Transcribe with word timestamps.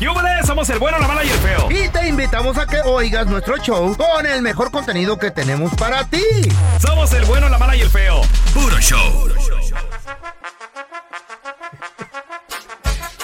¡Yúbales! 0.00 0.46
Somos 0.46 0.68
el 0.70 0.78
bueno, 0.78 0.98
la 0.98 1.06
mala 1.06 1.22
y 1.22 1.28
el 1.28 1.38
feo. 1.38 1.68
Y 1.70 1.88
te 1.90 2.08
invitamos 2.08 2.56
a 2.56 2.66
que 2.66 2.80
oigas 2.80 3.26
nuestro 3.26 3.58
show 3.58 3.94
con 3.94 4.24
el 4.24 4.40
mejor 4.40 4.70
contenido 4.70 5.18
que 5.18 5.30
tenemos 5.30 5.74
para 5.74 6.04
ti. 6.04 6.24
Somos 6.80 7.12
el 7.12 7.24
bueno, 7.26 7.50
la 7.50 7.58
mala 7.58 7.76
y 7.76 7.82
el 7.82 7.90
feo. 7.90 8.22
Puro 8.54 8.78
show. 8.80 9.28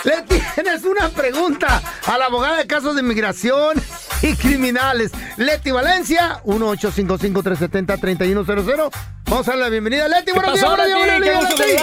Le 0.04 0.22
tienes 0.22 0.84
una 0.84 1.08
pregunta 1.08 1.82
a 2.06 2.18
la 2.18 2.26
abogada 2.26 2.58
de 2.58 2.66
casos 2.66 2.94
de 2.94 3.00
inmigración 3.00 3.82
y 4.27 4.34
criminales. 4.36 5.10
Leti 5.36 5.70
Valencia, 5.70 6.41
1-855-370-3100. 6.44 8.91
Vamos 9.28 9.48
a 9.48 9.50
darle 9.50 9.64
la 9.64 9.70
bienvenida 9.70 10.05
a 10.05 10.08
Leti. 10.08 10.30
Buenos 10.32 10.55
días, 10.55 10.77
buenos 10.77 11.20
días, 11.20 11.34
buenos 11.41 11.55
¡Qué 11.55 11.66
días! 11.66 11.82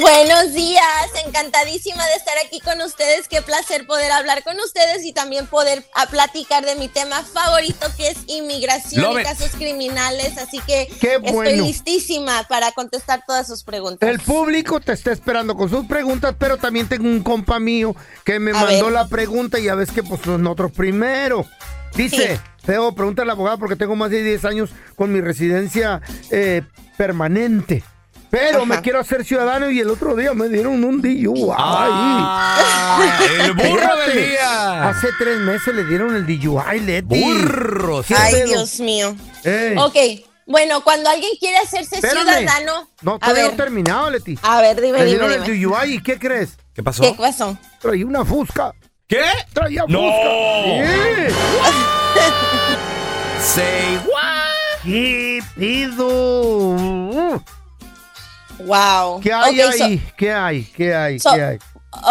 Buenos 0.00 0.54
días, 0.54 0.82
encantadísima 1.26 2.04
de 2.06 2.14
estar 2.14 2.34
aquí 2.44 2.58
con 2.60 2.80
ustedes. 2.80 3.28
Qué 3.28 3.42
placer 3.42 3.86
poder 3.86 4.10
hablar 4.10 4.42
con 4.42 4.58
ustedes 4.58 5.04
y 5.04 5.12
también 5.12 5.46
poder 5.46 5.84
a 5.94 6.06
platicar 6.06 6.64
de 6.64 6.74
mi 6.76 6.88
tema 6.88 7.22
favorito 7.22 7.86
que 7.96 8.08
es 8.08 8.16
inmigración 8.26 9.02
Love 9.02 9.18
y 9.18 9.20
it. 9.20 9.26
casos 9.26 9.50
criminales. 9.52 10.36
Así 10.38 10.58
que 10.66 10.88
Qué 11.00 11.14
estoy 11.16 11.30
bueno. 11.32 11.62
listísima 11.64 12.44
para 12.48 12.72
contestar 12.72 13.22
todas 13.26 13.46
sus 13.46 13.62
preguntas. 13.62 14.08
El 14.08 14.18
público 14.18 14.80
te 14.80 14.92
está 14.92 15.12
esperando 15.12 15.54
con 15.54 15.68
sus 15.68 15.86
preguntas, 15.86 16.34
pero 16.38 16.56
también 16.56 16.88
tengo 16.88 17.04
un 17.06 17.22
compa 17.22 17.60
mío 17.60 17.94
que 18.24 18.40
me 18.40 18.50
A 18.52 18.54
mandó 18.54 18.86
ver. 18.86 18.94
la 18.94 19.06
pregunta 19.08 19.58
y 19.60 19.64
ya 19.64 19.74
ves 19.76 19.90
que 19.92 20.02
pues 20.02 20.26
nosotros 20.26 20.72
primero. 20.72 21.31
Dice, 21.94 22.36
Sí. 22.36 22.42
Feo, 22.64 22.94
pregunta 22.94 23.22
a 23.22 23.24
la 23.24 23.32
abogada 23.32 23.56
porque 23.56 23.74
tengo 23.76 23.96
más 23.96 24.10
de 24.10 24.22
10 24.22 24.44
años 24.44 24.70
con 24.96 25.12
mi 25.12 25.20
residencia 25.20 26.00
eh, 26.30 26.62
permanente. 26.96 27.82
Pero 28.30 28.58
Ajá. 28.58 28.66
me 28.66 28.80
quiero 28.80 28.98
hacer 29.00 29.24
ciudadano 29.26 29.68
y 29.70 29.80
el 29.80 29.90
otro 29.90 30.16
día 30.16 30.32
me 30.32 30.48
dieron 30.48 30.82
un 30.84 31.02
DUI. 31.02 31.26
Ah, 31.54 33.18
el 33.44 33.52
burro 33.52 33.96
del 34.06 34.28
día. 34.30 34.88
Hace 34.88 35.08
tres 35.18 35.38
meses 35.40 35.74
le 35.74 35.84
dieron 35.84 36.14
el 36.14 36.24
DUI, 36.26 36.80
Leti. 36.80 37.20
Burro. 37.22 38.02
sí. 38.02 38.14
¿Qué 38.14 38.20
Ay, 38.20 38.32
pedo? 38.34 38.46
Dios 38.46 38.80
mío. 38.80 39.14
Ey, 39.44 39.76
Ok, 39.76 39.96
bueno, 40.46 40.82
cuando 40.82 41.10
alguien 41.10 41.32
quiere 41.38 41.58
hacerse 41.58 41.96
espérame. 41.96 42.22
ciudadano. 42.26 42.88
No, 43.02 43.18
todavía 43.18 43.44
no 43.44 43.50
he 43.50 43.56
terminado, 43.56 44.10
Leti. 44.10 44.38
a 44.42 44.60
ver, 44.62 44.80
dime, 44.80 44.98
Le 44.98 45.04
dime, 45.04 45.18
dieron 45.28 45.32
el. 45.32 45.60
DUI 45.62 45.94
y 45.96 46.02
¿qué 46.02 46.18
crees? 46.18 46.56
¿Qué 46.74 46.82
pasó? 46.82 47.02
¿Qué 47.02 47.12
pasó? 47.18 47.58
Traía 47.80 48.06
una 48.06 48.24
fusca. 48.24 48.72
¿Qué? 49.12 49.24
Traía 49.52 49.84
¡No! 49.88 49.98
fusca. 50.00 50.30
Sí. 50.64 51.34
Say 53.60 53.96
what? 54.06 54.82
¿Qué 54.82 55.42
pido? 55.54 57.42
Wow. 58.60 59.20
¿Qué 59.20 59.30
hay 59.34 59.58
so- 59.58 59.84
ahí? 59.84 60.02
¿Qué 60.16 60.32
hay? 60.32 60.64
¿Qué 60.64 60.94
hay? 60.94 61.18
So- 61.18 61.34
¿Qué 61.34 61.42
hay? 61.42 61.58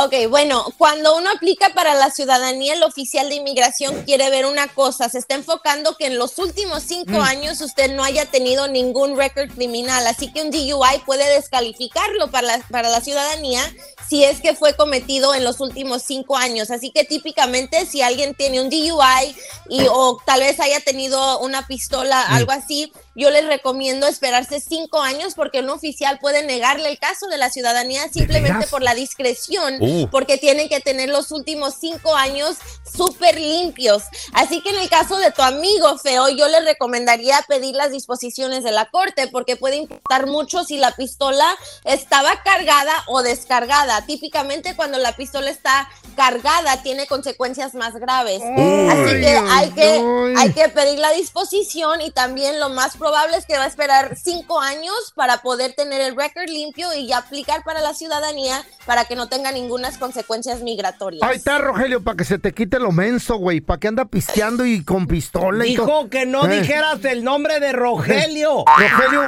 Ok, 0.04 0.14
bueno, 0.30 0.64
cuando 0.78 1.18
uno 1.18 1.32
aplica 1.32 1.70
para 1.74 1.96
la 1.96 2.12
ciudadanía, 2.12 2.76
el 2.76 2.84
oficial 2.84 3.28
de 3.30 3.36
inmigración 3.36 4.04
quiere 4.04 4.30
ver 4.30 4.46
una 4.46 4.68
cosa, 4.68 5.10
se 5.10 5.18
está 5.18 5.34
enfocando 5.34 5.98
que 5.98 6.06
en 6.06 6.20
los 6.20 6.38
últimos 6.38 6.84
cinco 6.84 7.14
Mm. 7.14 7.22
años 7.22 7.62
usted 7.62 7.92
no 7.96 8.04
haya 8.04 8.26
tenido 8.28 8.68
ningún 8.68 9.18
récord 9.18 9.50
criminal, 9.50 10.06
así 10.06 10.32
que 10.32 10.44
un 10.44 10.52
DUI 10.52 11.00
puede 11.04 11.28
descalificarlo 11.34 12.30
para 12.30 12.58
la, 12.58 12.68
para 12.70 12.90
la 12.90 13.02
ciudadanía 13.02 13.62
si 14.08 14.24
es 14.24 14.40
que 14.40 14.54
fue 14.56 14.76
cometido 14.76 15.34
en 15.34 15.44
los 15.44 15.60
últimos 15.60 16.04
cinco 16.04 16.38
años. 16.38 16.70
Así 16.70 16.92
que 16.92 17.04
típicamente 17.04 17.86
si 17.88 18.02
alguien 18.04 18.36
tiene 18.36 18.62
un 18.62 18.70
DUI 18.70 19.36
y, 19.70 19.88
o 19.90 20.22
tal 20.26 20.42
vez 20.42 20.60
haya 20.60 20.80
tenido 20.82 21.40
una 21.40 21.66
pistola, 21.66 22.28
Mm. 22.30 22.34
algo 22.34 22.52
así, 22.52 22.94
yo 23.16 23.30
les 23.30 23.46
recomiendo 23.46 24.08
esperarse 24.08 24.60
cinco 24.60 25.02
años 25.02 25.34
porque 25.36 25.60
un 25.60 25.70
oficial 25.70 26.20
puede 26.20 26.44
negarle 26.44 26.90
el 26.90 27.00
caso 27.00 27.28
de 27.28 27.38
la 27.38 27.50
ciudadanía 27.50 28.08
simplemente 28.10 28.68
por 28.68 28.82
la 28.82 28.94
discreción, 28.94 29.78
Uh. 29.82 30.08
porque 30.10 30.38
tienen 30.38 30.70
que 30.70 30.80
tener 30.80 31.10
los 31.10 31.32
últimos 31.32 31.76
cinco 31.80 32.16
años 32.16 32.58
súper 32.96 33.40
limpios. 33.40 34.04
Así 34.34 34.62
que 34.62 34.70
en 34.70 34.80
el 34.80 34.90
caso 34.90 35.18
de 35.18 35.32
tu 35.32 35.42
amigo 35.42 35.98
feo, 35.98 36.30
yo 36.30 36.48
le 36.48 36.62
recomendaría 36.62 37.44
pedir 37.48 37.76
las 37.76 37.92
disposiciones 37.92 38.64
de 38.64 38.72
la 38.72 38.86
corte, 38.90 39.28
porque 39.28 39.56
puede 39.56 39.78
importar 39.78 40.28
mucho 40.28 40.64
si 40.64 40.78
la 40.78 40.92
pistola 40.96 41.56
estaba 41.84 42.42
cargada 42.44 42.94
o 43.08 43.22
descargada. 43.22 44.06
Típicamente 44.06 44.76
cuando 44.76 44.98
la 44.98 45.16
pistola 45.16 45.50
está 45.50 45.90
cargada 46.16 46.82
tiene 46.84 47.08
consecuencias 47.08 47.74
más 47.74 47.94
graves. 47.96 48.42
Así 48.42 49.22
que 49.22 49.28
Ay, 49.28 49.48
hay 49.50 49.70
que, 49.72 49.84
ay. 49.84 50.34
hay 50.38 50.54
que 50.54 50.70
pedir 50.70 51.00
la 51.00 51.12
disposición 51.12 52.02
y 52.02 52.12
también 52.12 52.60
lo 52.60 52.70
más 52.70 52.98
probable 53.02 53.38
es 53.38 53.46
que 53.48 53.58
va 53.58 53.64
a 53.64 53.68
esperar 53.68 54.16
cinco 54.16 54.60
años 54.62 54.94
para 55.16 55.38
poder 55.42 55.74
tener 55.74 56.02
el 56.02 56.16
récord 56.16 56.48
limpio 56.48 56.94
y 56.94 57.12
aplicar 57.12 57.64
para 57.64 57.82
la 57.82 57.94
ciudadanía 57.96 58.64
para 58.86 59.06
que 59.06 59.16
no 59.16 59.28
tenga 59.28 59.52
ninguna 59.52 59.90
consecuencias 59.98 60.62
migratorias. 60.62 61.24
Ahí 61.24 61.38
está, 61.38 61.58
Rogelio, 61.58 62.04
para 62.04 62.16
que 62.18 62.24
se 62.24 62.38
te 62.38 62.54
quite 62.54 62.78
lo 62.80 62.92
menso, 62.92 63.38
güey. 63.38 63.60
¿Para 63.62 63.80
que 63.80 63.88
anda 63.88 64.06
pisteando 64.06 64.66
y 64.66 64.84
con 64.84 65.08
pistola 65.08 65.66
y 65.66 65.76
todo? 65.76 65.86
Dijo 65.88 66.10
que 66.10 66.26
no 66.28 66.46
Eh. 66.46 66.60
dijeras 66.62 67.04
el 67.06 67.24
nombre 67.24 67.60
de 67.60 67.72
Rogelio. 67.72 68.64
Rogelio 68.78 69.28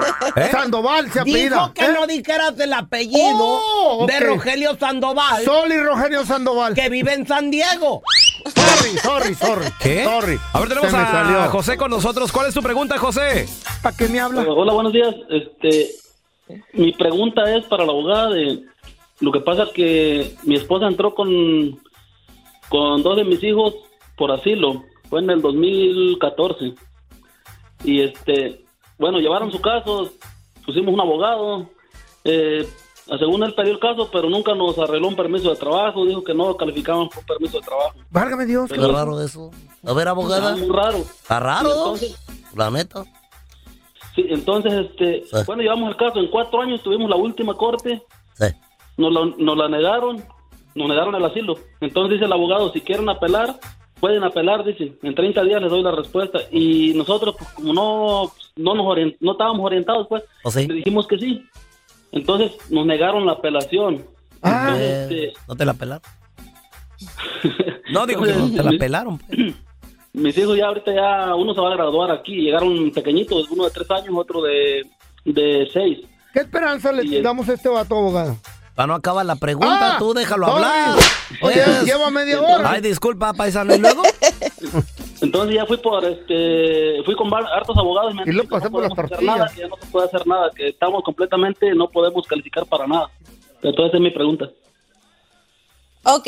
Sandoval 0.52 1.12
se 1.12 1.20
apellida. 1.22 1.50
Dijo 1.50 1.74
que 1.74 1.86
¿eh? 1.86 1.94
no 1.94 2.06
dijeras 2.08 2.60
el 2.60 2.74
apellido 2.74 3.38
Oh, 3.40 4.06
de. 4.08 4.20
Rogelio 4.20 4.78
Sandoval, 4.80 5.44
Sol 5.44 5.72
y 5.72 5.80
Rogelio 5.80 6.26
Sandoval. 6.26 6.76
que 6.76 6.90
vive 6.90 7.14
en 7.14 7.26
San 7.28 7.50
Diego. 7.50 8.04
Sorry, 8.56 8.98
sorry, 8.98 9.36
sorry. 9.36 9.66
¿Qué? 9.80 10.04
Sorry. 10.04 10.38
A 10.54 10.60
ver, 10.60 10.70
tenemos 10.70 10.92
Se 10.92 10.98
me 10.98 11.04
a 11.04 11.12
salió. 11.12 11.50
José 11.52 11.78
con 11.78 11.92
nosotros. 11.92 12.32
¿Cuál 12.32 12.48
es 12.48 12.54
tu 12.54 12.62
pregunta, 12.62 12.98
José? 12.98 13.48
¿Para 13.82 13.96
qué 13.96 14.08
me 14.08 14.20
habla? 14.20 14.42
Hola, 14.42 14.74
buenos 14.74 14.94
días. 14.94 15.16
Este, 15.30 15.92
mi 16.74 16.92
pregunta 16.94 17.44
es 17.56 17.66
para 17.66 17.86
la 17.86 17.92
abogada 17.92 18.30
de 18.30 18.64
lo 19.20 19.32
que 19.32 19.40
pasa 19.40 19.68
que 19.74 20.36
mi 20.44 20.56
esposa 20.56 20.88
entró 20.88 21.14
con 21.16 21.80
con 22.70 23.04
dos 23.04 23.16
de 23.18 23.24
mis 23.24 23.44
hijos 23.44 23.76
por 24.18 24.32
asilo. 24.32 24.84
Fue 25.10 25.20
en 25.22 25.30
el 25.30 25.42
2014. 25.42 26.74
Y 27.84 28.02
este, 28.02 28.64
bueno, 28.98 29.20
llevaron 29.20 29.52
su 29.52 29.62
caso, 29.62 30.12
pusimos 30.66 30.94
un 30.94 31.00
abogado. 31.02 31.70
Eh, 32.24 32.68
según 33.20 33.44
él 33.44 33.54
pidió 33.54 33.72
el 33.74 33.80
caso, 33.80 34.10
pero 34.12 34.30
nunca 34.30 34.54
nos 34.56 34.78
arregló 34.80 35.08
un 35.10 35.16
permiso 35.16 35.50
de 35.50 35.56
trabajo. 35.56 36.06
Dijo 36.06 36.24
que 36.24 36.34
no 36.34 36.56
calificaban 36.56 37.10
por 37.10 37.26
permiso 37.26 37.60
de 37.60 37.66
trabajo. 37.66 37.94
Válgame 38.12 38.46
Dios. 38.46 38.70
Pero- 38.70 38.88
Qué 38.88 38.92
raro 38.94 39.22
eso. 39.22 39.52
A 39.86 39.94
ver, 39.94 40.08
abogada. 40.08 40.56
muy 40.56 40.70
raro. 40.70 40.98
Está 40.98 41.40
raro, 41.40 41.70
entonces, 41.70 42.16
la 42.56 42.70
neta. 42.72 43.04
sí, 44.16 44.26
entonces, 44.30 44.74
este, 44.74 45.24
Sí. 45.26 45.38
bueno, 45.46 45.62
llevamos 45.64 45.90
el 45.90 45.98
caso. 45.98 46.20
En 46.20 46.28
cuatro 46.30 46.62
años 46.62 46.82
tuvimos 46.84 47.10
la 47.10 47.16
última 47.16 47.54
corte. 47.56 48.02
Sí. 48.36 48.46
nos 48.96 49.12
la, 49.12 49.26
nos 49.40 49.58
la 49.58 49.68
negaron, 49.70 50.24
nos 50.76 50.88
negaron 50.88 51.16
el 51.16 51.26
asilo. 51.26 51.56
Entonces 51.82 52.14
dice 52.14 52.26
el 52.26 52.32
abogado, 52.34 52.72
si 52.72 52.80
quieren 52.82 53.10
apelar, 53.10 53.60
pueden 54.00 54.24
apelar, 54.24 54.64
dice, 54.64 54.94
en 55.02 55.16
30 55.16 55.44
días 55.44 55.60
les 55.62 55.72
doy 55.72 55.82
la 55.82 55.92
respuesta. 55.92 56.40
Y 56.52 56.94
nosotros, 56.94 57.36
pues, 57.38 57.50
como 57.54 57.74
no, 57.74 58.32
no 58.56 58.76
nos 58.76 58.86
orient- 58.86 59.18
no 59.20 59.32
estábamos 59.32 59.66
orientados, 59.66 60.06
pues, 60.08 60.24
¿O 60.44 60.52
sí? 60.52 60.68
le 60.68 60.76
dijimos 60.76 61.08
que 61.08 61.18
sí. 61.18 61.44
Entonces 62.14 62.52
nos 62.70 62.86
negaron 62.86 63.26
la 63.26 63.34
apelación. 63.34 64.06
Ah. 64.42 64.68
Entonces, 64.70 64.82
Eh, 65.12 65.26
este, 65.28 65.40
¿No 65.48 65.56
te 65.56 65.66
la 65.66 65.74
pelaron? 65.74 66.02
No, 67.92 68.08
digo 68.08 68.24
que 68.24 68.32
no. 68.34 68.48
¿No 68.48 68.56
te 68.56 68.64
la 68.64 68.72
pelaron? 68.80 69.18
pues? 69.20 69.38
mis 70.14 70.38
hijos 70.38 70.58
ya 70.58 70.68
ahorita 70.68 70.94
ya, 70.94 71.36
uno 71.36 71.54
se 71.54 71.62
va 71.62 71.72
a 71.72 71.76
graduar 71.76 72.12
aquí, 72.12 72.36
llegaron 72.36 72.92
pequeñitos, 72.92 73.50
uno 73.52 73.66
de 73.66 73.72
tres 73.72 73.90
años, 73.92 74.14
otro 74.16 74.42
de, 74.42 74.84
de 75.26 75.68
seis. 75.72 76.00
¿Qué 76.34 76.40
esperanza 76.40 76.92
le 76.92 77.22
damos 77.22 77.48
a 77.50 77.54
este 77.54 77.70
vato, 77.70 77.98
abogado? 77.98 78.38
Para 78.76 78.88
no 78.88 78.96
acabar 78.96 79.26
la 79.26 79.36
pregunta, 79.36 79.96
Ah, 79.96 79.96
tú 80.00 80.14
déjalo 80.14 80.48
hablar. 80.48 80.96
Oye, 81.42 81.62
Pues, 81.64 81.84
lleva 81.86 82.10
media 82.10 82.42
hora. 82.42 82.72
Ay, 82.72 82.82
disculpa, 82.82 83.34
paisano, 83.34 83.74
¿y 83.76 83.80
luego? 83.80 84.02
Entonces 85.22 85.56
ya 85.56 85.66
fui 85.66 85.78
por 85.78 86.04
este, 86.04 87.02
fui 87.06 87.16
con 87.16 87.34
hartos 87.34 87.78
abogados 87.78 88.14
y 88.14 88.18
me 88.18 88.24
Y 88.26 88.32
lo 88.34 88.44
pasé 88.46 88.66
no 88.66 88.72
por 88.72 88.84
las 88.84 88.94
tortillas. 88.94 89.24
nada, 89.24 89.50
que 89.54 89.62
ya 89.62 89.68
no 89.68 89.76
se 89.80 89.88
puede 89.88 90.06
hacer 90.08 90.28
nada, 90.28 90.50
que 90.56 90.68
estamos 90.70 91.04
completamente, 91.04 91.74
no 91.76 91.88
podemos 91.90 92.26
calificar 92.28 92.66
para 92.66 92.88
nada. 92.88 93.10
Entonces 93.62 93.94
es 93.94 94.02
mi 94.02 94.12
pregunta. 94.12 94.50
Ok, 96.04 96.28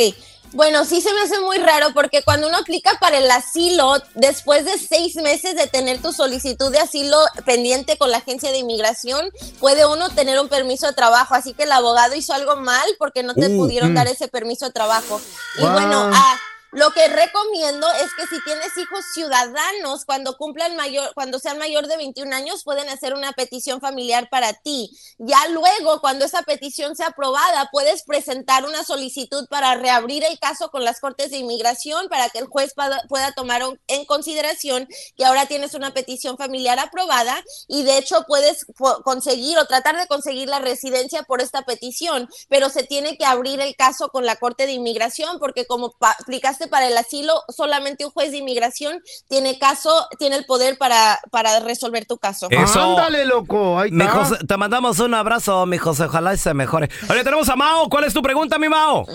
bueno, 0.55 0.85
sí 0.85 1.01
se 1.01 1.13
me 1.13 1.21
hace 1.21 1.39
muy 1.41 1.57
raro 1.57 1.87
porque 1.93 2.23
cuando 2.23 2.47
uno 2.47 2.57
aplica 2.57 2.97
para 3.01 3.17
el 3.17 3.29
asilo, 3.29 3.95
después 4.13 4.63
de 4.63 4.77
seis 4.77 5.15
meses 5.17 5.53
de 5.55 5.67
tener 5.67 6.01
tu 6.01 6.13
solicitud 6.13 6.71
de 6.71 6.79
asilo 6.79 7.17
pendiente 7.45 7.97
con 7.97 8.09
la 8.09 8.17
agencia 8.17 8.51
de 8.51 8.59
inmigración, 8.59 9.31
puede 9.59 9.85
uno 9.85 10.09
tener 10.11 10.39
un 10.39 10.47
permiso 10.47 10.87
de 10.87 10.93
trabajo. 10.93 11.35
Así 11.35 11.53
que 11.53 11.63
el 11.63 11.73
abogado 11.73 12.15
hizo 12.15 12.33
algo 12.33 12.55
mal 12.55 12.87
porque 12.97 13.21
no 13.21 13.33
te 13.33 13.45
Uh, 13.49 13.57
pudieron 13.57 13.91
mm. 13.91 13.95
dar 13.95 14.07
ese 14.07 14.27
permiso 14.27 14.65
de 14.65 14.71
trabajo. 14.71 15.21
Y 15.57 15.65
bueno, 15.65 16.09
ah, 16.13 16.39
lo 16.75 16.91
que 16.91 17.07
recomiendo 17.07 17.87
es 17.93 18.13
que 18.15 18.27
si 18.27 18.43
tienes 18.43 18.77
hijos 18.77 19.03
ciudadanos, 19.13 20.05
cuando 20.05 20.37
cumplan 20.37 20.75
mayor, 20.75 21.11
cuando 21.15 21.39
sean 21.39 21.57
mayor 21.57 21.87
de 21.87 21.97
21 21.97 22.33
años, 22.33 22.63
pueden 22.63 22.89
hacer 22.89 23.13
una 23.13 23.31
petición 23.31 23.79
familiar 23.81 24.29
para 24.29 24.53
ti. 24.53 24.91
Ya 25.17 25.47
luego, 25.49 26.01
cuando 26.01 26.25
esa 26.25 26.41
petición 26.43 26.95
sea 26.95 27.07
aprobada, 27.07 27.69
puedes 27.71 28.03
presentar 28.03 28.65
una 28.65 28.83
solicitud 28.83 29.47
para 29.49 29.75
reabrir 29.75 30.23
el 30.25 30.37
caso 30.39 30.69
con 30.69 30.83
las 30.83 30.99
Cortes 30.99 31.31
de 31.31 31.37
Inmigración 31.37 32.07
para 32.09 32.29
que 32.29 32.39
el 32.39 32.47
juez 32.47 32.73
pueda, 32.73 33.31
tomar 33.35 33.61
en 33.87 34.05
consideración 34.05 34.87
que 35.17 35.25
ahora 35.25 35.45
tienes 35.45 35.73
una 35.73 35.93
petición 35.93 36.37
familiar 36.37 36.77
aprobada 36.79 37.41
y 37.67 37.83
de 37.83 37.97
hecho 37.97 38.25
puedes 38.27 38.65
conseguir 39.03 39.57
o 39.57 39.65
tratar 39.65 39.97
de 39.97 40.07
conseguir 40.07 40.47
la 40.49 40.59
residencia 40.59 41.23
por 41.23 41.41
esta 41.41 41.63
petición, 41.63 42.29
pero 42.49 42.69
se 42.69 42.83
tiene 42.83 43.17
que 43.17 43.25
abrir 43.25 43.59
el 43.61 43.75
caso 43.75 44.09
con 44.09 44.25
la 44.25 44.35
Corte 44.35 44.65
de 44.65 44.73
Inmigración 44.73 45.39
porque 45.39 45.65
como 45.65 45.91
pa- 45.91 46.17
para 46.67 46.87
el 46.87 46.97
asilo, 46.97 47.33
solamente 47.49 48.05
un 48.05 48.11
juez 48.11 48.31
de 48.31 48.37
inmigración 48.37 49.01
tiene 49.27 49.57
caso, 49.59 49.89
tiene 50.17 50.37
el 50.37 50.45
poder 50.45 50.77
para, 50.77 51.19
para 51.31 51.59
resolver 51.59 52.05
tu 52.05 52.17
caso. 52.17 52.47
Eso. 52.49 52.81
Ándale, 52.81 53.25
loco. 53.25 53.79
Ahí 53.79 53.89
está. 53.91 54.07
José, 54.09 54.45
te 54.45 54.57
mandamos 54.57 54.99
un 54.99 55.13
abrazo, 55.13 55.65
mi 55.65 55.77
José, 55.77 56.05
ojalá 56.05 56.33
y 56.33 56.37
se 56.37 56.53
mejore. 56.53 56.89
Oye, 57.09 57.23
tenemos 57.23 57.49
a 57.49 57.55
Mao. 57.55 57.89
¿Cuál 57.89 58.05
es 58.05 58.13
tu 58.13 58.21
pregunta, 58.21 58.57
mi 58.57 58.69
Mao? 58.69 59.05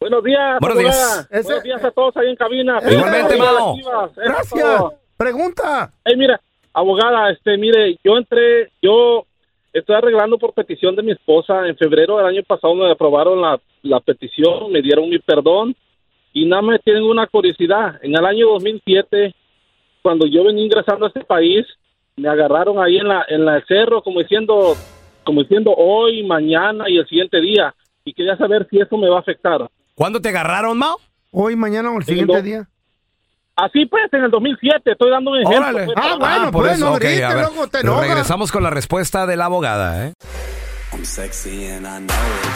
Buenos 0.00 0.22
días. 0.22 0.58
Buenos 0.60 0.78
días. 0.78 1.28
Buenos 1.30 1.62
días 1.62 1.84
a 1.84 1.90
todos 1.90 2.16
ahí 2.16 2.28
en 2.28 2.36
cabina. 2.36 2.78
Igualmente, 2.88 3.36
Mao. 3.36 3.76
Gracias. 4.16 4.82
Pregunta. 5.16 5.92
Ey, 6.04 6.16
mira, 6.16 6.40
abogada, 6.72 7.30
este, 7.30 7.56
mire, 7.58 7.98
yo 8.04 8.16
entré, 8.16 8.70
yo 8.80 9.26
estoy 9.72 9.96
arreglando 9.96 10.38
por 10.38 10.54
petición 10.54 10.94
de 10.94 11.02
mi 11.02 11.12
esposa. 11.12 11.66
En 11.66 11.76
febrero 11.76 12.18
del 12.18 12.26
año 12.26 12.42
pasado 12.46 12.74
me 12.74 12.90
aprobaron 12.90 13.42
la, 13.42 13.60
la 13.82 13.98
petición, 14.00 14.70
me 14.70 14.80
dieron 14.80 15.08
mi 15.08 15.18
perdón 15.18 15.74
y 16.42 16.44
nada 16.46 16.62
más 16.62 16.80
tienen 16.84 17.02
una 17.02 17.26
curiosidad. 17.26 17.96
En 18.02 18.16
el 18.16 18.24
año 18.24 18.48
2007, 18.50 19.34
cuando 20.02 20.26
yo 20.26 20.44
venía 20.44 20.64
ingresando 20.64 21.06
a 21.06 21.08
este 21.08 21.24
país, 21.24 21.66
me 22.16 22.28
agarraron 22.28 22.78
ahí 22.82 22.98
en 22.98 23.08
la 23.08 23.24
en 23.28 23.44
la 23.44 23.62
cerro 23.66 24.02
como 24.02 24.20
diciendo 24.20 24.76
como 25.24 25.42
diciendo 25.42 25.72
hoy, 25.76 26.22
mañana 26.22 26.88
y 26.88 26.96
el 26.98 27.06
siguiente 27.06 27.40
día 27.40 27.74
y 28.04 28.12
quería 28.14 28.36
saber 28.36 28.66
si 28.70 28.78
eso 28.80 28.96
me 28.96 29.08
va 29.08 29.16
a 29.16 29.20
afectar. 29.20 29.68
¿Cuándo 29.94 30.20
te 30.20 30.28
agarraron, 30.30 30.78
Mao? 30.78 30.96
Hoy, 31.30 31.56
mañana 31.56 31.90
o 31.90 31.98
el 31.98 32.04
siguiente 32.04 32.40
día. 32.42 32.66
Así 33.54 33.86
pues, 33.86 34.04
en 34.12 34.22
el 34.22 34.30
2007, 34.30 34.92
estoy 34.92 35.10
dando 35.10 35.32
un 35.32 35.38
ejemplo. 35.38 35.58
Órale. 35.58 35.84
pues, 35.86 35.96
Ah, 36.00 36.16
bueno, 36.18 36.52
por 36.52 36.62
pues, 36.62 36.76
eso, 36.76 36.84
no 36.86 36.92
ok, 36.92 37.00
grites, 37.00 37.22
a 37.24 37.34
ver. 37.34 37.44
loco, 37.44 37.66
te 37.66 37.80
enojas. 37.80 38.06
Regresamos 38.08 38.52
con 38.52 38.62
la 38.62 38.70
respuesta 38.70 39.26
de 39.26 39.36
la 39.36 39.46
abogada, 39.46 40.06
¿eh? 40.06 40.12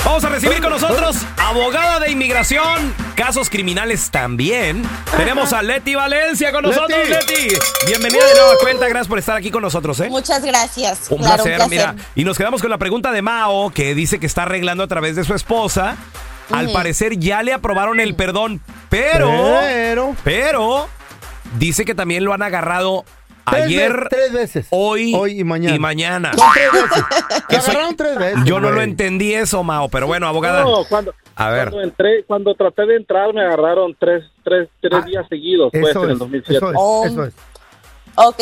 Vamos 0.04 0.24
a 0.24 0.28
recibir 0.28 0.60
con 0.60 0.70
nosotros 0.70 1.16
abogada 1.36 2.00
de 2.00 2.10
inmigración, 2.10 2.92
casos 3.14 3.48
criminales 3.48 4.10
también. 4.10 4.82
Tenemos 5.16 5.52
a 5.52 5.62
Leti 5.62 5.94
Valencia 5.94 6.50
con 6.50 6.64
nosotros, 6.64 6.90
Leti. 7.08 7.34
Leti. 7.34 7.56
Bienvenida 7.86 8.26
de 8.26 8.34
nueva 8.34 8.54
cuenta, 8.60 8.88
gracias 8.88 9.06
por 9.06 9.20
estar 9.20 9.36
aquí 9.36 9.52
con 9.52 9.62
nosotros, 9.62 10.00
¿eh? 10.00 10.08
Muchas 10.10 10.44
gracias. 10.44 11.06
Un 11.10 11.18
Claro, 11.18 11.44
placer, 11.44 11.60
un 11.62 11.68
placer. 11.68 11.94
mira. 11.94 12.08
Y 12.16 12.24
nos 12.24 12.36
quedamos 12.36 12.60
con 12.60 12.70
la 12.70 12.78
pregunta 12.78 13.12
de 13.12 13.22
Mao, 13.22 13.70
que 13.70 13.94
dice 13.94 14.18
que 14.18 14.26
está 14.26 14.42
arreglando 14.42 14.82
a 14.82 14.88
través 14.88 15.14
de 15.14 15.22
su 15.22 15.34
esposa. 15.34 15.96
Al 16.50 16.72
parecer 16.72 17.18
ya 17.20 17.42
le 17.44 17.52
aprobaron 17.52 18.00
el 18.00 18.16
perdón, 18.16 18.60
pero. 18.90 19.30
Pero. 19.60 20.16
Pero. 20.24 20.88
Dice 21.58 21.84
que 21.84 21.94
también 21.94 22.24
lo 22.24 22.32
han 22.32 22.42
agarrado 22.42 23.04
Tres 23.50 23.64
ayer, 23.64 24.06
tres 24.08 24.32
veces. 24.32 24.66
hoy, 24.70 25.12
Hoy 25.14 25.40
y 25.40 25.44
mañana. 25.44 25.74
y 25.74 25.78
mañana. 25.78 26.32
Son 26.34 26.46
tres 26.54 26.72
veces. 26.72 27.04
Agarraron 27.68 27.96
tres 27.96 28.18
veces. 28.18 28.40
Yo 28.44 28.60
no 28.60 28.70
lo 28.70 28.80
entendí 28.82 29.34
eso, 29.34 29.62
Mao, 29.64 29.88
pero 29.88 30.06
bueno, 30.06 30.26
abogada. 30.28 30.62
No, 30.64 30.84
cuando, 30.84 31.12
A 31.34 31.50
ver. 31.50 31.70
cuando 31.70 31.82
entré, 31.82 32.24
cuando 32.24 32.54
traté 32.54 32.86
de 32.86 32.96
entrar, 32.96 33.32
me 33.34 33.42
agarraron 33.42 33.96
tres, 33.98 34.24
tres, 34.44 34.68
tres 34.80 35.04
días 35.06 35.24
seguidos, 35.28 35.70
pues, 35.72 35.84
Ah, 35.86 35.90
Eso 35.90 36.04
en 36.04 36.06
el 36.10 36.12
es, 36.12 36.18
2007. 36.20 36.56
eso 36.56 36.70
es, 36.70 36.76
Oh. 36.78 37.04
eso 37.06 37.24
es. 37.24 37.34
Ok, 38.14 38.40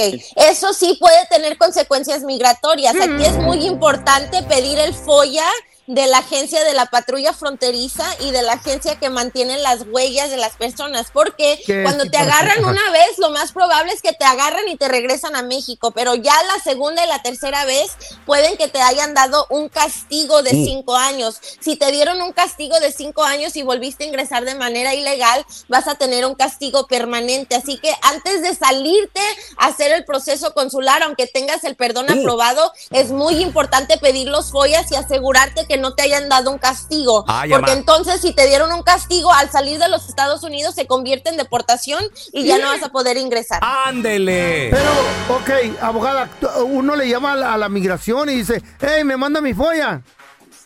eso 0.51 0.73
sí 0.73 0.97
puede 0.99 1.17
tener 1.31 1.57
consecuencias 1.57 2.25
migratorias. 2.25 2.95
Aquí 2.97 3.25
es 3.25 3.39
muy 3.39 3.65
importante 3.67 4.43
pedir 4.43 4.79
el 4.81 4.93
FOIA 4.93 5.45
de 5.91 6.07
la 6.07 6.19
agencia 6.19 6.63
de 6.63 6.73
la 6.73 6.87
patrulla 6.87 7.33
fronteriza 7.33 8.05
y 8.21 8.31
de 8.31 8.43
la 8.43 8.53
agencia 8.53 9.01
que 9.01 9.11
mantiene 9.11 9.59
las 9.59 9.83
huellas 9.91 10.31
de 10.31 10.37
las 10.37 10.53
personas, 10.53 11.09
porque 11.13 11.61
¿Qué 11.67 11.83
cuando 11.83 12.05
te 12.05 12.17
agarran 12.17 12.65
una 12.65 12.91
vez, 12.93 13.19
lo 13.19 13.31
más 13.31 13.51
probable 13.51 13.93
es 13.93 14.01
que 14.01 14.13
te 14.13 14.25
agarran 14.25 14.69
y 14.69 14.77
te 14.77 14.87
regresan 14.87 15.35
a 15.35 15.43
México, 15.43 15.91
pero 15.91 16.15
ya 16.15 16.35
la 16.45 16.63
segunda 16.63 17.05
y 17.05 17.09
la 17.09 17.23
tercera 17.23 17.65
vez 17.65 17.91
pueden 18.25 18.57
que 18.57 18.69
te 18.69 18.81
hayan 18.81 19.15
dado 19.15 19.49
un 19.51 19.69
castigo 19.69 20.45
de 20.45 20.51
cinco 20.51 20.95
años. 20.95 21.41
Si 21.59 21.75
te 21.75 21.91
dieron 21.91 22.23
un 22.23 22.33
castigo 22.33 22.79
de 22.79 22.93
cinco 22.93 23.25
años 23.25 23.57
y 23.57 23.65
volviste 23.65 24.05
a 24.05 24.07
ingresar 24.07 24.45
de 24.45 24.55
manera 24.55 24.95
ilegal, 24.95 25.45
vas 25.67 25.89
a 25.89 25.97
tener 25.97 26.25
un 26.25 26.37
castigo 26.37 26.87
permanente. 26.87 27.57
Así 27.57 27.79
que 27.79 27.93
antes 28.03 28.43
de 28.43 28.55
salirte 28.55 29.21
a 29.57 29.67
hacer 29.67 29.91
el 29.91 30.05
proceso 30.05 30.55
consular, 30.55 31.03
aunque 31.03 31.27
tengas 31.27 31.65
el 31.65 31.75
perdón 31.75 32.13
aprobado, 32.13 32.73
es 32.93 33.11
muy 33.11 33.43
importante 33.43 33.99
pedir 33.99 34.29
los 34.29 34.53
follas 34.53 34.93
y 34.93 34.95
asegurarte 34.95 35.67
que 35.67 35.80
no 35.81 35.95
te 35.95 36.03
hayan 36.03 36.29
dado 36.29 36.51
un 36.51 36.59
castigo. 36.59 37.25
Ah, 37.29 37.45
porque 37.51 37.73
entonces 37.73 38.21
si 38.21 38.33
te 38.35 38.47
dieron 38.47 38.73
un 38.73 38.83
castigo 38.83 39.33
al 39.33 39.51
salir 39.51 39.79
de 39.79 39.89
los 39.89 40.09
Estados 40.09 40.43
Unidos 40.45 40.75
se 40.75 40.87
convierte 40.87 41.31
en 41.31 41.37
deportación 41.37 42.03
y 42.33 42.45
ya 42.45 42.59
no 42.59 42.69
vas 42.69 42.83
a 42.83 42.91
poder 42.91 43.17
ingresar. 43.17 43.61
¡Ándele! 43.63 44.71
Pero, 44.71 44.91
ok, 45.37 45.83
abogada, 45.83 46.29
uno 46.67 46.95
le 46.97 47.09
llama 47.09 47.33
a 47.33 47.37
la, 47.37 47.55
a 47.55 47.59
la 47.59 47.69
migración 47.69 48.29
y 48.31 48.37
dice, 48.37 48.63
hey, 48.81 49.05
me 49.05 49.17
manda 49.17 49.41
mi 49.41 49.55
folla. 49.55 50.03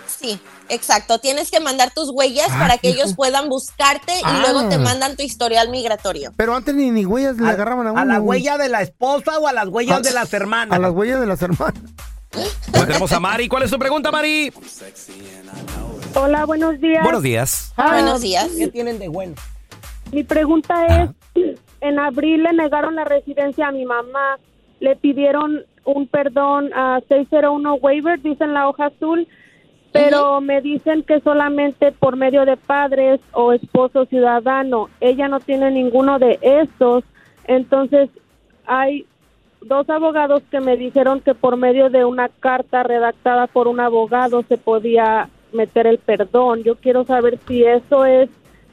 Sí, 0.07 0.39
exacto. 0.69 1.19
Tienes 1.19 1.51
que 1.51 1.61
mandar 1.61 1.93
tus 1.93 2.11
huellas 2.11 2.49
Ah, 2.51 2.59
para 2.61 2.79
que 2.79 2.91
hijo. 2.91 3.03
ellos 3.03 3.15
puedan 3.15 3.49
buscarte 3.49 4.13
Ah. 4.23 4.37
y 4.37 4.41
luego 4.43 4.69
te 4.69 4.79
mandan 4.79 5.17
tu 5.17 5.23
historial 5.23 5.69
migratorio. 5.71 6.33
Pero 6.37 6.55
antes 6.55 6.75
ni, 6.75 6.91
ni 6.91 7.05
huellas 7.05 7.37
le 7.37 7.49
agarraban 7.49 7.87
a 7.87 7.93
uno. 7.93 8.01
¿A 8.01 8.05
la 8.05 8.21
huella 8.21 8.57
de 8.59 8.69
la 8.69 8.83
esposa 8.83 9.39
o 9.39 9.47
a 9.49 9.53
las 9.53 9.69
huellas 9.69 9.99
A- 9.99 10.01
de 10.03 10.13
las 10.13 10.33
hermanas? 10.33 10.77
A 10.77 10.81
las 10.81 10.93
huellas 10.93 11.21
de 11.21 11.27
las 11.27 11.43
hermanas. 11.43 11.75
Pues 12.35 12.87
tenemos 12.87 13.13
a 13.13 13.21
Mari. 13.21 13.49
¿Cuál 13.49 13.63
es 13.63 13.71
tu 13.71 13.79
pregunta, 13.79 14.11
Mari? 14.11 14.53
Hola, 16.15 16.45
buenos 16.45 16.81
días. 16.81 17.03
Buenos 17.03 17.23
días. 17.23 17.73
Buenos 17.77 18.23
días. 18.23 18.51
¿Qué 18.59 18.69
tienen 18.69 18.99
de 18.99 19.09
bueno? 19.09 19.35
Mi 20.13 20.25
pregunta 20.25 20.87
es, 20.87 21.11
en 21.81 21.99
abril 21.99 22.43
le 22.43 22.53
negaron 22.53 22.97
la 22.97 23.05
residencia 23.05 23.69
a 23.69 23.73
mi 23.73 23.85
mamá, 23.85 24.39
le 24.81 24.97
pidieron 24.97 25.65
un 25.85 26.07
perdón 26.07 26.73
a 26.75 27.01
601 27.09 27.75
waiver, 27.75 28.21
dice 28.21 28.45
en 28.45 28.55
la 28.55 28.69
hoja 28.69 28.87
azul, 28.87 29.29
pero 29.93 30.41
me 30.41 30.61
dicen 30.61 31.05
que 31.05 31.21
solamente 31.21 31.93
por 31.93 32.17
medio 32.17 32.45
de 32.45 32.57
padres 32.57 33.21
o 33.33 33.53
esposo 33.53 34.07
ciudadano. 34.07 34.89
Ella 35.01 35.29
no 35.29 35.41
tiene 35.41 35.71
ninguno 35.71 36.19
de 36.19 36.39
estos, 36.43 37.05
entonces 37.47 38.11
hay 38.67 39.07
dos 39.67 39.89
abogados 39.91 40.43
que 40.51 40.61
me 40.61 40.77
dijeron 40.77 41.21
que 41.21 41.35
por 41.35 41.57
medio 41.57 41.91
de 41.91 42.05
una 42.05 42.29
carta 42.29 42.83
redactada 42.83 43.47
por 43.47 43.69
un 43.69 43.81
abogado 43.81 44.43
se 44.43 44.59
podía 44.59 45.29
meter 45.53 45.87
el 45.87 45.99
perdón. 45.99 46.63
Yo 46.63 46.77
quiero 46.77 47.05
saber 47.05 47.39
si 47.47 47.65
eso 47.65 48.05
es 48.05 48.29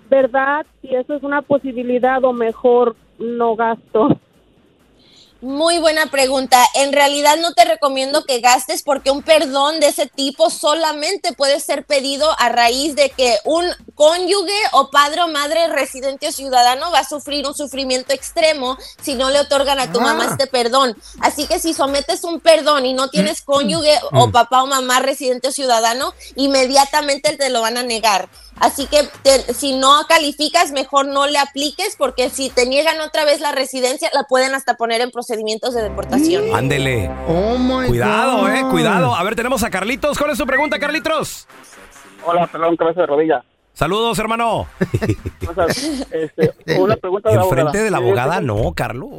verdad, 0.10 0.66
si 0.82 0.94
eso 0.94 1.16
es 1.16 1.24
una 1.24 1.42
posibilidad 1.42 2.24
o 2.24 2.34
mejor 2.34 2.96
no 3.20 3.56
gasto. 3.56 4.18
Muy 5.42 5.80
buena 5.80 6.06
pregunta. 6.06 6.64
En 6.76 6.94
realidad 6.94 7.36
no 7.38 7.54
te 7.54 7.66
recomiendo 7.66 8.26
que 8.26 8.42
gastes 8.42 8.84
porque 8.84 9.10
un 9.10 9.24
perdón 9.24 9.80
de 9.80 9.88
ese 9.88 10.06
tipo 10.06 10.52
solamente 10.52 11.34
puede 11.34 11.60
ser 11.60 11.84
pedido 11.84 12.30
a 12.40 12.50
raíz 12.50 12.96
de 12.96 13.10
que 13.10 13.40
un 13.46 13.66
cónyuge 13.96 14.54
o 14.74 14.92
padre 14.92 15.24
o 15.24 15.28
madre 15.30 15.68
residente 15.68 16.28
o 16.28 16.32
ciudadano 16.32 16.92
va 16.92 17.00
a 17.00 17.10
sufrir 17.10 17.48
un 17.48 17.56
sufrimiento 17.56 18.14
extremo 18.14 18.78
si 19.02 19.16
no 19.16 19.32
le 19.32 19.40
otorgan 19.40 19.80
a 19.80 19.92
tu 19.92 20.00
Ah. 20.00 20.04
mamá 20.04 20.26
este 20.26 20.46
perdón. 20.46 20.96
Así 21.22 21.48
que 21.48 21.58
si 21.58 21.74
sometes 21.74 22.24
un 22.24 22.40
perdón 22.40 22.86
y 22.86 22.94
no 22.94 23.10
tienes 23.10 23.42
cónyuge 23.42 24.00
o 24.12 24.30
papá 24.30 24.62
o 24.62 24.68
mamá 24.68 25.00
residente 25.00 25.48
o 25.48 25.52
ciudadano, 25.52 26.14
inmediatamente 26.36 27.36
te 27.36 27.50
lo 27.50 27.62
van 27.62 27.78
a 27.78 27.84
negar. 27.84 28.30
Así 28.62 28.86
que 28.88 29.10
te- 29.24 29.54
si 29.54 29.76
no 29.78 29.92
calificas, 30.08 30.72
mejor 30.72 31.08
no 31.08 31.26
le 31.28 31.40
apliques 31.40 31.96
porque 31.98 32.30
si 32.30 32.50
te 32.52 32.66
niegan 32.68 33.02
otra 33.02 33.26
vez 33.26 33.42
la 33.42 33.52
residencia, 33.52 34.10
la 34.14 34.24
pueden 34.24 34.54
hasta 34.54 34.76
poner 34.76 35.02
en 35.02 35.10
procedimientos 35.12 35.74
de 35.74 35.82
deportación. 35.82 36.56
Ándele. 36.56 37.10
Oh 37.28 37.58
my 37.58 37.88
Cuidado, 37.88 38.42
God. 38.42 38.50
eh, 38.52 38.64
cuidado. 38.70 39.16
A 39.16 39.24
ver, 39.24 39.36
tenemos 39.36 39.64
a 39.64 39.70
Carlitos. 39.72 40.18
¿Cuál 40.18 40.32
es 40.32 40.38
tu 40.38 40.46
pregunta, 40.46 40.78
Carlitos? 40.80 41.48
Hola, 42.24 42.46
pelón, 42.48 42.78
cabeza 42.78 43.02
de 43.02 43.08
rodilla. 43.08 43.44
Saludos, 43.74 44.20
hermano. 44.20 44.68
O 45.50 45.54
sea, 45.56 45.66
este, 46.12 46.54
una 46.78 46.96
pregunta 46.98 47.30
de 47.30 47.36
la 47.38 47.42
abogada. 47.42 47.62
Enfrente 47.62 47.84
de 47.84 47.90
la 47.90 47.98
abogada, 47.98 48.38
sí, 48.40 48.46
no, 48.46 48.74
Carlos. 48.76 49.10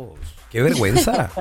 Qué 0.51 0.63
vergüenza. 0.63 1.31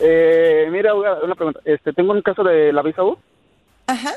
Eh, 0.00 0.68
mira, 0.70 0.90
abogada, 0.92 1.20
una 1.24 1.34
pregunta. 1.34 1.60
Este, 1.64 1.92
tengo 1.92 2.12
un 2.12 2.22
caso 2.22 2.42
de 2.44 2.72
la 2.72 2.82
visa 2.82 3.02
U. 3.02 3.18
Ajá. 3.86 4.12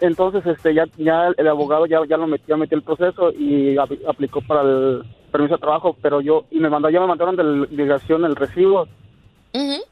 Entonces, 0.00 0.44
este, 0.46 0.74
ya, 0.74 0.86
ya 0.96 1.28
el 1.36 1.48
abogado 1.48 1.86
ya, 1.86 2.00
ya 2.08 2.16
lo 2.16 2.26
metió, 2.26 2.56
metió 2.56 2.76
el 2.76 2.82
proceso 2.84 3.32
y 3.32 3.76
ap- 3.78 3.90
aplicó 4.08 4.40
para 4.42 4.62
el 4.62 5.02
permiso 5.32 5.54
de 5.54 5.60
trabajo, 5.60 5.96
pero 6.00 6.20
yo, 6.20 6.44
y 6.50 6.60
me 6.60 6.70
mandó, 6.70 6.88
ya 6.90 7.00
me 7.00 7.06
mandaron 7.08 7.36
de 7.36 7.44
la 7.44 7.66
migración 7.70 8.24
el 8.24 8.36
recibo, 8.36 8.86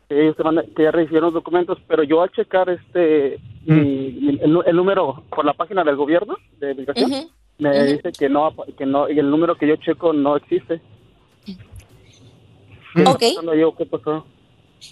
que, 0.08 0.22
ellos 0.22 0.36
te 0.36 0.44
mandan- 0.44 0.66
que 0.74 0.82
ya 0.84 0.90
recibieron 0.90 1.28
los 1.28 1.34
documentos, 1.34 1.78
pero 1.88 2.02
yo 2.02 2.22
al 2.22 2.30
checar 2.30 2.68
este, 2.70 3.38
mi- 3.64 4.38
el, 4.40 4.76
número 4.76 5.22
por 5.30 5.44
la 5.44 5.52
página 5.54 5.82
del 5.84 5.96
gobierno 5.96 6.36
de 6.58 6.74
migración, 6.74 7.10
me 7.58 7.70
dice 7.96 8.12
que 8.12 8.28
no, 8.28 8.52
que 8.76 8.86
no, 8.86 9.08
y 9.10 9.18
el 9.18 9.30
número 9.30 9.54
que 9.56 9.66
yo 9.68 9.76
checo 9.76 10.12
no 10.12 10.36
existe. 10.36 10.80
Ok. 13.06 13.22
Cuando 13.34 13.52
digo, 13.52 13.74
¿qué 13.76 13.86
pasó? 13.86 14.26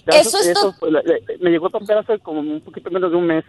Ya 0.07 0.21
Eso 0.21 0.39
es 0.39 0.55
to- 0.55 0.73
fue- 0.79 0.91
le- 0.93 1.03
le- 1.03 1.39
me 1.41 1.51
llegó 1.51 1.67
el 1.67 1.73
papel 1.73 1.99
hace 1.99 2.19
como 2.21 2.41
un 2.41 2.61
poquito 2.61 2.91
menos 2.91 3.11
de 3.11 3.17
un 3.17 3.27
mes. 3.27 3.45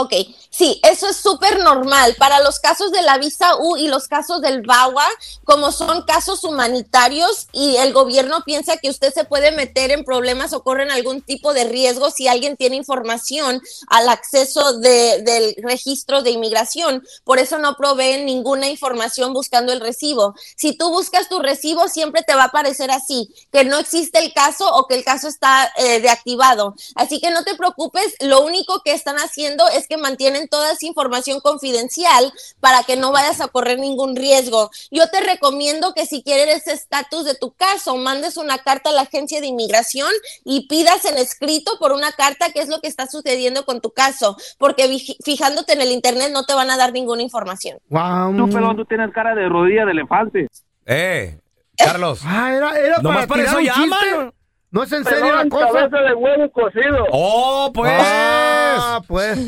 Ok, 0.00 0.12
sí, 0.48 0.80
eso 0.84 1.08
es 1.08 1.16
súper 1.16 1.58
normal. 1.58 2.14
Para 2.20 2.40
los 2.40 2.60
casos 2.60 2.92
de 2.92 3.02
la 3.02 3.18
visa 3.18 3.56
U 3.56 3.76
y 3.76 3.88
los 3.88 4.06
casos 4.06 4.40
del 4.40 4.62
VAWA, 4.62 5.04
como 5.42 5.72
son 5.72 6.02
casos 6.02 6.44
humanitarios 6.44 7.48
y 7.52 7.76
el 7.78 7.92
gobierno 7.92 8.42
piensa 8.44 8.76
que 8.76 8.90
usted 8.90 9.12
se 9.12 9.24
puede 9.24 9.50
meter 9.50 9.90
en 9.90 10.04
problemas 10.04 10.52
o 10.52 10.62
corren 10.62 10.92
algún 10.92 11.20
tipo 11.20 11.52
de 11.52 11.64
riesgo 11.64 12.10
si 12.12 12.28
alguien 12.28 12.56
tiene 12.56 12.76
información 12.76 13.60
al 13.88 14.08
acceso 14.08 14.78
de- 14.78 15.22
del 15.22 15.56
registro 15.62 16.22
de 16.22 16.30
inmigración. 16.30 17.02
Por 17.24 17.40
eso 17.40 17.58
no 17.58 17.74
proveen 17.76 18.24
ninguna 18.24 18.68
información 18.68 19.32
buscando 19.32 19.72
el 19.72 19.80
recibo. 19.80 20.34
Si 20.56 20.76
tú 20.76 20.90
buscas 20.90 21.28
tu 21.28 21.40
recibo, 21.40 21.88
siempre 21.88 22.22
te 22.22 22.36
va 22.36 22.42
a 22.44 22.46
aparecer 22.46 22.92
así, 22.92 23.34
que 23.52 23.64
no 23.64 23.78
existe 23.78 24.20
el 24.20 24.32
caso 24.32 24.70
o 24.72 24.86
que 24.86 24.94
el 24.94 25.04
caso 25.04 25.26
está 25.26 25.72
eh, 25.76 26.00
deactivado. 26.00 26.76
Así 26.94 27.20
que 27.20 27.30
no 27.30 27.42
te 27.42 27.56
preocupes, 27.56 28.14
lo 28.20 28.42
único 28.42 28.82
que 28.84 28.92
están 28.92 29.16
haciendo 29.16 29.66
es 29.68 29.87
que 29.88 29.96
mantienen 29.96 30.48
toda 30.48 30.72
esa 30.72 30.86
información 30.86 31.40
confidencial 31.40 32.32
para 32.60 32.82
que 32.82 32.96
no 32.96 33.12
vayas 33.12 33.40
a 33.40 33.48
correr 33.48 33.78
ningún 33.78 34.16
riesgo. 34.16 34.70
Yo 34.90 35.08
te 35.10 35.20
recomiendo 35.20 35.94
que 35.94 36.06
si 36.06 36.22
quieres 36.22 36.58
ese 36.58 36.72
estatus 36.72 37.24
de 37.24 37.34
tu 37.34 37.52
caso, 37.52 37.96
mandes 37.96 38.36
una 38.36 38.58
carta 38.58 38.90
a 38.90 38.92
la 38.92 39.02
agencia 39.02 39.40
de 39.40 39.46
inmigración 39.46 40.10
y 40.44 40.68
pidas 40.68 41.04
en 41.04 41.18
escrito 41.18 41.72
por 41.78 41.92
una 41.92 42.12
carta 42.12 42.52
qué 42.52 42.60
es 42.60 42.68
lo 42.68 42.80
que 42.80 42.88
está 42.88 43.06
sucediendo 43.06 43.64
con 43.64 43.80
tu 43.80 43.90
caso, 43.90 44.36
porque 44.58 44.88
fijándote 45.24 45.72
en 45.72 45.80
el 45.80 45.92
internet 45.92 46.30
no 46.32 46.44
te 46.44 46.54
van 46.54 46.70
a 46.70 46.76
dar 46.76 46.92
ninguna 46.92 47.22
información. 47.22 47.78
Tú, 47.88 48.48
pelón, 48.50 48.76
tú 48.76 48.84
tienes 48.84 49.12
cara 49.12 49.34
de 49.34 49.48
rodilla 49.48 49.84
de 49.84 49.92
elefante. 49.92 50.48
Eh, 50.86 51.38
Carlos. 51.76 52.20
Ah, 52.24 52.52
era, 52.52 52.78
era 52.78 52.98
Nomás 52.98 53.26
para 53.26 53.44
para 53.44 53.44
eso 53.44 53.58
un 53.58 53.64
llaman. 53.64 54.32
No 54.70 54.82
es 54.82 54.92
en 54.92 55.04
serio 55.04 55.34
la 55.34 55.48
cosa. 55.48 55.66
cabeza 55.68 55.98
de 55.98 56.14
huevo 56.14 56.50
cocido. 56.50 57.06
Oh, 57.10 57.70
pues. 57.72 57.92
Ah, 57.98 59.00
pues. 59.06 59.38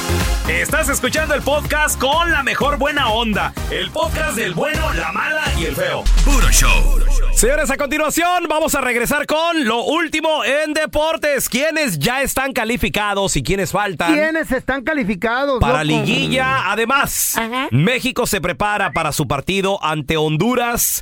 Estás 0.59 0.89
escuchando 0.89 1.33
el 1.33 1.41
podcast 1.41 1.97
con 1.97 2.29
la 2.29 2.43
mejor 2.43 2.77
buena 2.77 3.07
onda. 3.09 3.53
El 3.71 3.89
podcast 3.89 4.35
del 4.35 4.53
bueno, 4.53 4.91
la 4.93 5.11
mala 5.13 5.43
y 5.57 5.63
el 5.63 5.75
feo. 5.75 6.03
Puro 6.25 6.51
show. 6.51 6.99
Señores, 7.33 7.71
a 7.71 7.77
continuación 7.77 8.47
vamos 8.49 8.75
a 8.75 8.81
regresar 8.81 9.25
con 9.25 9.63
lo 9.63 9.81
último 9.85 10.43
en 10.43 10.73
deportes. 10.73 11.47
¿Quiénes 11.47 11.99
ya 11.99 12.21
están 12.21 12.51
calificados 12.51 13.37
y 13.37 13.43
quiénes 13.43 13.71
faltan? 13.71 14.13
¿Quiénes 14.13 14.51
están 14.51 14.83
calificados? 14.83 15.61
Para 15.61 15.85
loco? 15.85 16.03
liguilla, 16.05 16.69
además, 16.69 17.35
México 17.71 18.27
se 18.27 18.41
prepara 18.41 18.91
para 18.91 19.13
su 19.13 19.29
partido 19.29 19.81
ante 19.81 20.17
Honduras 20.17 21.01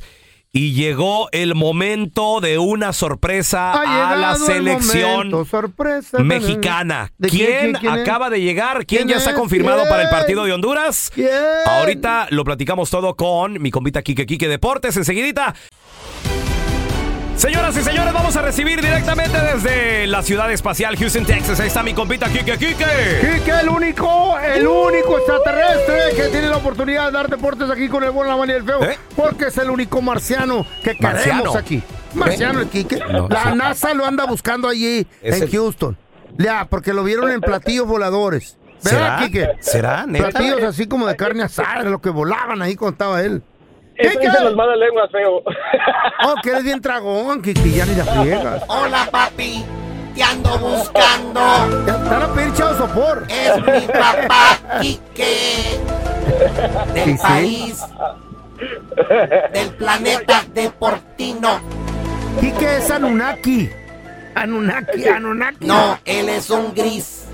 y 0.52 0.72
llegó 0.72 1.28
el 1.30 1.54
momento 1.54 2.40
de 2.40 2.58
una 2.58 2.92
sorpresa 2.92 3.72
a 3.72 4.16
la 4.16 4.34
selección 4.34 5.30
momento, 5.30 5.44
sorpresa. 5.44 6.18
mexicana. 6.18 7.12
¿De 7.18 7.28
quién, 7.28 7.46
¿Quién, 7.46 7.60
quién, 7.60 7.74
quién 7.80 7.94
es? 7.94 8.00
acaba 8.00 8.30
de 8.30 8.40
llegar? 8.40 8.84
¿Quién, 8.84 9.02
¿Quién 9.02 9.08
ya 9.08 9.16
está 9.16 9.30
es? 9.30 9.36
confirmado 9.36 9.88
para 9.88 10.02
el 10.02 10.08
partido 10.10 10.44
de 10.44 10.52
Honduras? 10.52 11.12
Ahorita 11.66 12.26
lo 12.30 12.44
platicamos 12.44 12.90
todo 12.90 13.14
con 13.14 13.62
mi 13.62 13.70
compita 13.70 14.02
Kike 14.02 14.26
Kike 14.26 14.48
Deportes 14.48 14.96
enseguidita. 14.96 15.54
Señoras 17.40 17.74
y 17.74 17.80
señores, 17.82 18.12
vamos 18.12 18.36
a 18.36 18.42
recibir 18.42 18.82
directamente 18.82 19.38
desde 19.40 20.06
la 20.06 20.22
ciudad 20.22 20.52
espacial 20.52 20.94
Houston, 20.98 21.24
Texas. 21.24 21.58
Ahí 21.58 21.68
está 21.68 21.82
mi 21.82 21.94
compita 21.94 22.28
Kike 22.28 22.58
Kike. 22.58 22.74
Kike, 22.74 23.60
el 23.62 23.68
único, 23.70 24.38
el 24.38 24.66
único 24.66 25.16
extraterrestre 25.16 26.14
que 26.16 26.28
tiene 26.28 26.48
la 26.48 26.58
oportunidad 26.58 27.06
de 27.06 27.12
dar 27.12 27.30
deportes 27.30 27.70
aquí 27.70 27.88
con 27.88 28.04
el 28.04 28.10
bueno, 28.10 28.32
la 28.32 28.36
mala 28.36 28.52
y 28.52 28.56
el 28.56 28.64
feo. 28.64 28.84
¿Eh? 28.84 28.98
Porque 29.16 29.46
es 29.46 29.56
el 29.56 29.70
único 29.70 30.02
marciano 30.02 30.66
que 30.84 30.94
queremos 30.98 31.56
aquí. 31.56 31.82
Marciano, 32.12 32.60
el 32.60 32.68
Kike. 32.68 32.98
No, 33.10 33.26
la 33.28 33.44
sí. 33.44 33.54
NASA 33.56 33.94
lo 33.94 34.04
anda 34.04 34.26
buscando 34.26 34.68
allí 34.68 35.06
en 35.22 35.42
el- 35.42 35.50
Houston. 35.50 35.96
Ya, 36.36 36.66
porque 36.68 36.92
lo 36.92 37.02
vieron 37.04 37.30
en 37.30 37.40
platillos 37.40 37.86
voladores. 37.86 38.58
¿Verdad, 38.82 39.16
¿Será? 39.16 39.18
Kike? 39.18 39.48
¿Será? 39.60 40.06
¿Neta? 40.06 40.28
Platillos 40.28 40.62
así 40.62 40.86
como 40.86 41.06
de 41.06 41.16
carne 41.16 41.42
asada, 41.44 41.84
lo 41.84 42.02
que 42.02 42.10
volaban 42.10 42.60
ahí 42.60 42.76
cuando 42.76 42.92
estaba 42.92 43.22
él. 43.22 43.42
Eso 44.00 44.18
dicen 44.20 44.44
las 44.44 44.54
malas 44.54 44.78
lenguas, 44.78 45.10
feo. 45.10 45.42
Oh, 46.22 46.34
que 46.42 46.50
eres 46.50 46.64
bien 46.64 46.80
tragón, 46.82 47.40
Kike, 47.40 47.70
ya 47.70 47.86
ni 47.86 47.94
la 47.94 48.04
friegas. 48.04 48.62
Hola, 48.68 49.08
papi. 49.10 49.64
Te 50.14 50.22
ando 50.22 50.58
buscando. 50.58 51.40
Están 51.86 52.22
a 52.22 52.34
pedir 52.34 52.52
chavo 52.54 52.74
sopor. 52.76 53.26
Es 53.28 53.56
mi 53.56 53.86
papá, 53.86 54.58
Quique. 54.80 55.78
Del 56.92 57.04
Sí, 57.04 57.10
sí. 57.12 57.18
país. 57.22 57.84
Del 59.54 59.70
planeta 59.76 60.44
Deportino. 60.52 61.60
Kike 62.40 62.76
es 62.76 62.90
Anunnaki. 62.90 63.70
Anunnaki, 64.34 65.08
Anunnaki. 65.08 65.66
No, 65.66 65.98
él 66.04 66.28
es 66.28 66.50
un 66.50 66.74
gris. 66.74 67.24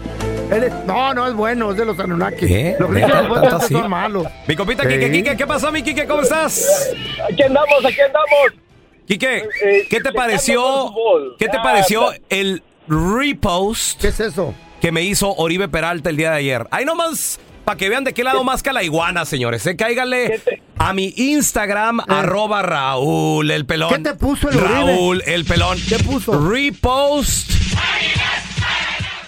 Él 0.51 0.65
es- 0.65 0.73
no, 0.87 1.13
no 1.15 1.27
es 1.27 1.35
bueno, 1.35 1.71
es 1.73 1.77
de 1.77 1.85
los 1.85 1.99
Anunnaki. 1.99 2.47
¿Qué? 2.47 2.77
Los 2.79 2.91
¿Neta? 2.91 3.07
grises 3.07 3.21
después 3.23 3.41
¿Tanto 3.43 3.57
así? 3.57 3.75
son 3.75 3.91
malos. 3.91 4.27
Mi 4.47 4.55
Sí. 4.57 4.63
Kike 4.67 5.11
Kike, 5.13 5.37
¿qué 5.37 5.47
pasó, 5.47 5.73
mi 5.73 5.83
Kike? 5.83 6.07
¿Cómo 6.07 6.23
estás? 6.23 6.91
Aquí 7.31 7.43
andamos, 7.43 7.85
aquí 7.85 8.01
andamos. 8.01 8.63
Kike, 9.09 9.37
Eh, 9.39 9.87
¿qué 9.91 10.01
te 10.01 10.13
pareció? 10.13 10.93
¿Qué 11.39 11.49
te 11.49 11.57
Ah, 11.59 11.63
pareció 11.63 12.11
el 12.29 12.63
repost 12.89 14.01
¿Qué 14.01 14.09
es 14.09 14.21
eso? 14.21 14.55
que 14.81 14.93
me 14.93 15.03
hizo 15.03 15.33
Oribe 15.35 15.69
Peralta 15.69 16.11
el 16.11 16.17
día 16.17 16.31
de 16.33 16.37
ayer? 16.39 16.67
Ahí 16.71 16.85
nomás, 16.85 17.39
para 17.65 17.77
que 17.77 17.89
vean 17.89 18.05
de 18.05 18.15
qué 18.15 18.23
lado 18.25 18.43
más 18.45 18.63
que 18.63 18.73
la 18.73 18.83
iguana, 18.83 19.25
señores. 19.25 19.67
¿eh? 19.67 19.77
Cáigale 19.77 20.41
a 20.79 20.93
mi 20.93 21.13
Instagram, 21.17 22.01
arroba 22.09 22.63
Raúl 22.63 23.51
el 23.51 23.65
pelón. 23.67 23.91
¿Qué 23.93 23.99
te 23.99 24.15
puso 24.15 24.49
el 24.51 24.57
Oribe? 24.59 24.75
Raúl 24.75 25.23
el 25.27 25.45
pelón. 25.45 25.79
¿Qué 25.89 25.99
puso? 25.99 26.49
Repost 26.51 27.51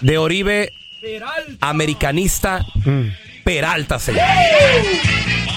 de 0.01 0.17
Oribe 0.17 0.73
Americanista 1.61 2.65
Peralta, 3.43 3.99
señor. 3.99 4.21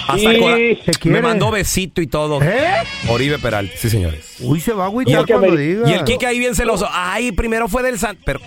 Hasta 0.08 0.34
Y- 0.34 0.38
cora- 0.40 0.56
¿Te 1.00 1.08
me 1.08 1.22
mandó 1.22 1.50
besito 1.50 2.00
y 2.02 2.06
todo. 2.06 2.42
¿Eh? 2.42 2.64
Oribe 3.08 3.38
Peralta, 3.38 3.72
sí, 3.76 3.88
señores. 3.88 4.36
Uy, 4.40 4.60
se 4.60 4.72
va 4.72 4.84
a 4.86 4.88
Y 4.88 4.90
agüitar 4.90 5.20
el, 5.20 5.26
cuando 5.26 5.56
diga. 5.56 5.88
y 5.88 5.92
el 5.92 6.04
Kike 6.04 6.26
ahí 6.26 6.38
bien 6.38 6.54
celoso. 6.54 6.88
Ay, 6.90 7.32
primero 7.32 7.68
fue 7.68 7.82
del 7.82 7.98
San... 7.98 8.16
Pero, 8.24 8.40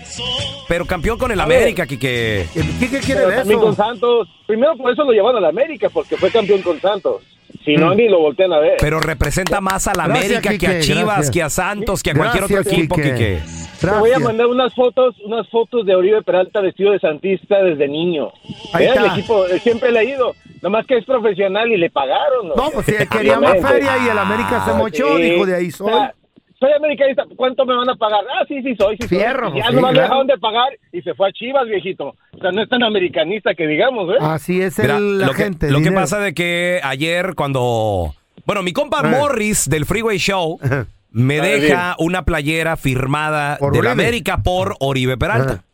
pero 0.68 0.86
campeón 0.86 1.18
con 1.18 1.32
el 1.32 1.40
América, 1.40 1.86
Kike. 1.86 2.42
¿El 2.56 2.68
Kike 2.80 3.00
quiere 3.00 3.22
Pero 3.22 3.30
de 3.30 3.36
también 3.38 3.60
con 3.60 3.72
eso? 3.74 3.84
Santos. 3.84 4.28
Primero 4.48 4.76
por 4.76 4.92
eso 4.92 5.04
lo 5.06 5.12
llevaron 5.12 5.38
a 5.38 5.42
la 5.42 5.50
América, 5.50 5.90
porque 5.90 6.18
fue 6.18 6.30
campeón 6.32 6.62
con 6.62 6.80
Santos. 6.82 7.22
Si 7.66 7.76
no, 7.76 7.94
Mm. 7.94 7.98
ni 7.98 8.08
lo 8.08 8.20
voltean 8.20 8.54
a 8.54 8.60
ver. 8.60 8.76
Pero 8.80 9.00
representa 9.00 9.60
más 9.60 9.88
a 9.88 9.94
la 9.96 10.06
Gracias, 10.08 10.26
América 10.26 10.50
que 10.50 10.68
a 10.68 10.70
Quique, 10.72 10.80
Chivas, 10.82 11.06
gracias. 11.06 11.32
que 11.32 11.44
a 11.44 11.50
Santos, 11.50 12.04
que 12.04 12.12
a 12.12 12.14
cualquier 12.14 12.44
otro 12.44 12.56
Gracias, 12.58 12.74
equipo, 12.78 12.96
Quique. 12.96 13.14
Kike. 13.14 13.40
Te 13.82 13.88
voy 13.88 13.96
a 13.98 14.02
Gracias. 14.04 14.22
mandar 14.22 14.48
unas 14.48 14.74
fotos, 14.74 15.16
unas 15.26 15.50
fotos 15.50 15.86
de 15.86 15.96
Oribe 15.96 16.22
Peralta 16.22 16.62
vestido 16.62 16.92
de 16.92 17.00
santista 17.00 17.62
desde 17.64 17.88
niño. 17.88 18.32
Ahí 18.74 18.86
Era 18.86 18.94
el 18.94 19.00
está. 19.06 19.18
equipo, 19.18 19.46
eh, 19.48 19.60
siempre 19.60 19.92
le 19.92 20.00
ha 20.00 20.04
ido. 20.04 20.34
Nomás 20.62 20.86
que 20.88 20.98
es 20.98 21.06
profesional 21.06 21.72
y 21.72 21.78
le 21.78 21.90
pagaron. 21.90 22.48
No, 22.56 22.70
pues 22.72 22.86
si 22.86 22.96
él 22.96 23.10
quería 23.10 23.40
más 23.40 23.52
Obviamente. 23.52 23.68
feria 23.88 24.06
y 24.06 24.10
el 24.10 24.18
América 24.18 24.64
se 24.66 24.72
Ah, 24.72 24.76
mochó, 24.76 25.18
sí. 25.18 25.22
dijo 25.24 25.46
de 25.46 25.56
ahí 25.56 25.72
soy. 25.72 25.92
O 25.92 25.96
sea, 25.98 26.14
soy 26.60 26.72
americanista, 26.72 27.24
¿cuánto 27.36 27.66
me 27.66 27.76
van 27.76 27.90
a 27.90 27.96
pagar? 27.96 28.22
Ah, 28.34 28.46
sí, 28.48 28.62
sí 28.64 28.76
soy, 28.80 28.96
sí 28.98 29.08
soy. 29.08 29.18
Fierro, 29.20 29.52
Y 29.56 29.60
ya 29.60 29.68
sí, 29.68 29.74
le 29.74 29.80
claro. 29.80 30.02
dejaron 30.02 30.28
de 30.28 30.38
pagar 30.38 30.70
y 30.92 31.02
se 31.02 31.14
fue 31.14 31.28
a 31.30 31.32
Chivas, 31.34 31.66
viejito. 31.68 32.16
O 32.32 32.40
sea, 32.42 32.52
no 32.52 32.64
es 32.64 32.70
tan 32.70 32.82
americanista 32.84 33.54
que 33.54 33.68
digamos, 33.68 34.10
¿eh? 34.12 34.18
Así 34.22 34.62
es 34.62 34.80
Mira, 34.80 34.98
el, 34.98 35.20
la 35.20 35.28
lo 35.28 35.34
que, 35.34 35.44
gente. 35.44 35.70
lo 35.70 35.82
que 35.82 35.92
pasa 35.92 36.20
de 36.20 36.34
que 36.34 36.80
ayer 36.84 37.34
cuando... 37.36 38.14
Bueno, 38.46 38.64
mi 38.64 38.72
compa 38.74 39.02
Eh. 39.04 39.08
Morris 39.10 39.68
del 39.70 39.86
Freeway 39.86 40.18
Show 40.18 40.60
me 41.12 41.40
Ah, 41.40 41.44
deja 41.44 41.96
una 42.00 42.24
playera 42.24 42.78
firmada 42.78 43.58
Por 43.58 43.74
de 43.74 43.84
la. 43.84 43.92
América 43.92 44.42
por 44.44 44.76
Oribe 44.80 45.18
Peralta. 45.18 45.65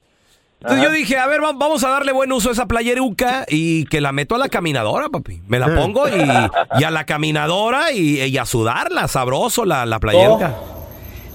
Entonces 0.61 0.83
yo 0.85 0.91
dije, 0.91 1.17
a 1.17 1.25
ver, 1.27 1.43
va- 1.43 1.53
vamos 1.53 1.83
a 1.83 1.89
darle 1.89 2.11
buen 2.11 2.31
uso 2.31 2.49
a 2.49 2.51
esa 2.51 2.67
playeruca 2.67 3.45
y 3.49 3.85
que 3.85 3.99
la 3.99 4.11
meto 4.11 4.35
a 4.35 4.37
la 4.37 4.47
caminadora, 4.47 5.09
papi. 5.09 5.41
Me 5.47 5.57
la 5.57 5.73
pongo 5.73 6.07
y, 6.07 6.13
y 6.79 6.83
a 6.83 6.91
la 6.91 7.03
caminadora 7.05 7.91
y, 7.91 8.21
y 8.21 8.37
a 8.37 8.45
sudarla, 8.45 9.07
sabroso 9.07 9.65
la, 9.65 9.85
la 9.87 9.99
playeruca. 9.99 10.53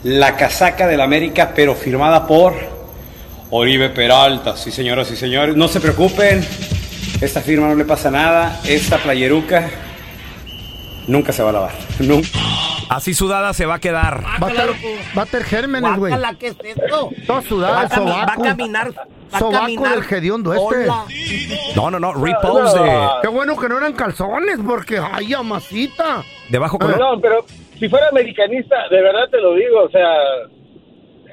La 0.05 0.37
casaca 0.37 0.87
del 0.87 1.01
América, 1.01 1.53
pero 1.57 1.75
firmada 1.75 2.27
por 2.29 2.55
Oribe 3.51 3.89
Peralta. 3.91 4.57
Sí, 4.57 4.71
señoras 4.71 5.11
y 5.11 5.17
señores. 5.17 5.57
No 5.57 5.67
se 5.67 5.81
preocupen. 5.81 6.47
Esta 7.21 7.41
firma 7.41 7.67
no 7.69 7.75
le 7.75 7.85
pasa 7.85 8.11
nada. 8.11 8.61
Esta 8.65 8.99
playeruca 8.99 9.69
nunca 11.07 11.33
se 11.33 11.43
va 11.43 11.51
a 11.51 11.53
lavar. 11.53 11.73
Nunca. 12.01 12.29
Así 12.89 13.15
sudada 13.15 13.53
se 13.53 13.67
va 13.67 13.75
a 13.75 13.79
quedar. 13.81 14.23
Va 14.43 14.47
a 14.47 14.51
estar, 14.51 14.69
va 15.17 15.23
a 15.23 15.25
estar 15.25 15.43
gérmenes, 15.45 15.97
güey. 15.97 16.15
¿qué 16.39 16.49
es 16.49 16.57
esto? 16.63 17.11
Todo 17.27 17.43
sudado, 17.43 17.75
Va 17.75 17.81
a, 17.81 17.85
el 17.85 17.91
cami- 17.91 18.07
va 18.11 18.23
a 18.23 18.25
sobaco. 18.27 18.43
caminar. 18.43 18.93
Va 18.97 19.03
a 19.33 19.39
Sobaco 19.41 19.59
caminar. 19.61 20.01
del 20.01 20.15
hediondo 20.19 20.55
este. 20.55 20.85
Hola. 20.89 21.05
No, 21.75 21.91
no, 21.91 21.99
no, 21.99 22.13
repost 22.15 22.77
de, 22.77 23.09
Qué 23.23 23.29
bueno 23.29 23.57
que 23.57 23.69
no 23.69 23.79
eran 23.79 23.93
calzones, 23.95 24.59
porque 24.65 24.99
ay, 25.01 25.35
amasita. 25.35 26.23
debajo 26.49 26.79
con... 26.79 26.93
No, 26.97 27.21
pero 27.21 27.45
si 27.79 27.89
fuera 27.89 28.09
americanista, 28.09 28.77
de 28.89 29.03
verdad 29.03 29.29
te 29.31 29.41
lo 29.41 29.55
digo, 29.55 29.83
o 29.85 29.91
sea, 29.91 30.09